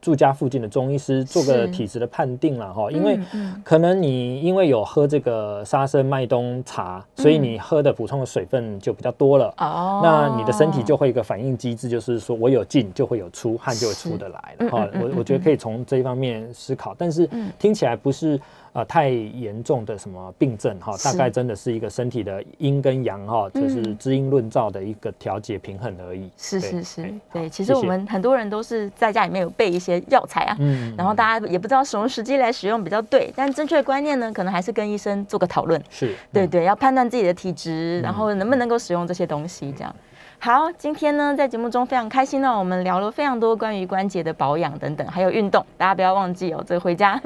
[0.00, 3.16] 住家附近的中医师做个体质的判定了哈，因为
[3.62, 9.54] 可能你因为有喝这个沙参麦冬茶，所以嗯你喝的补充的水分就比较多了。
[9.58, 14.72] 哦，那你的身体就会有一个反应机制，就是说我有进就会有出，汗就会出得来嗯了。
[14.72, 18.40] 哈我我觉得可以从这一方面思考，但是嗯听起来不是
[18.72, 26.20] 呃太严重的什么病症哈，是大概真的是一个身体的阴跟阳哈，就是嗯知阴论燥的一个调节平衡而已。
[26.20, 35.82] 对是是是哎，对，其实我们很多人都是在家里面有备一些药材啊，嗯然后大家也不知道什么时机来使用比较对，但正确的观念呢，可能还是跟医生做个讨论。
[35.90, 39.94] 是嗯对对，要判断自己的体质，然后能不能够使用这些东西，这样。
[40.38, 47.20] 好，今天呢，在节目中非常开心呢，我们聊了非常多关于关节的保养等等，还有运动，大家不要忘记哦，这个回家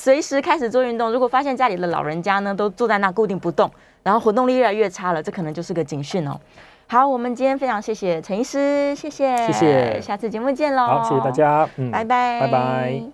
[0.00, 1.12] 随时开始做运动。
[1.12, 3.70] 如果发现家里的老人家呢都坐在那固定不动，
[4.02, 6.40] 然后活动力越来越差了，这可能就是个警讯哦。
[6.86, 13.10] 好，我们今天非常谢谢陈医师，谢谢，谢谢下次节目见喽，好，谢谢大，家，嗯拜拜，拜拜。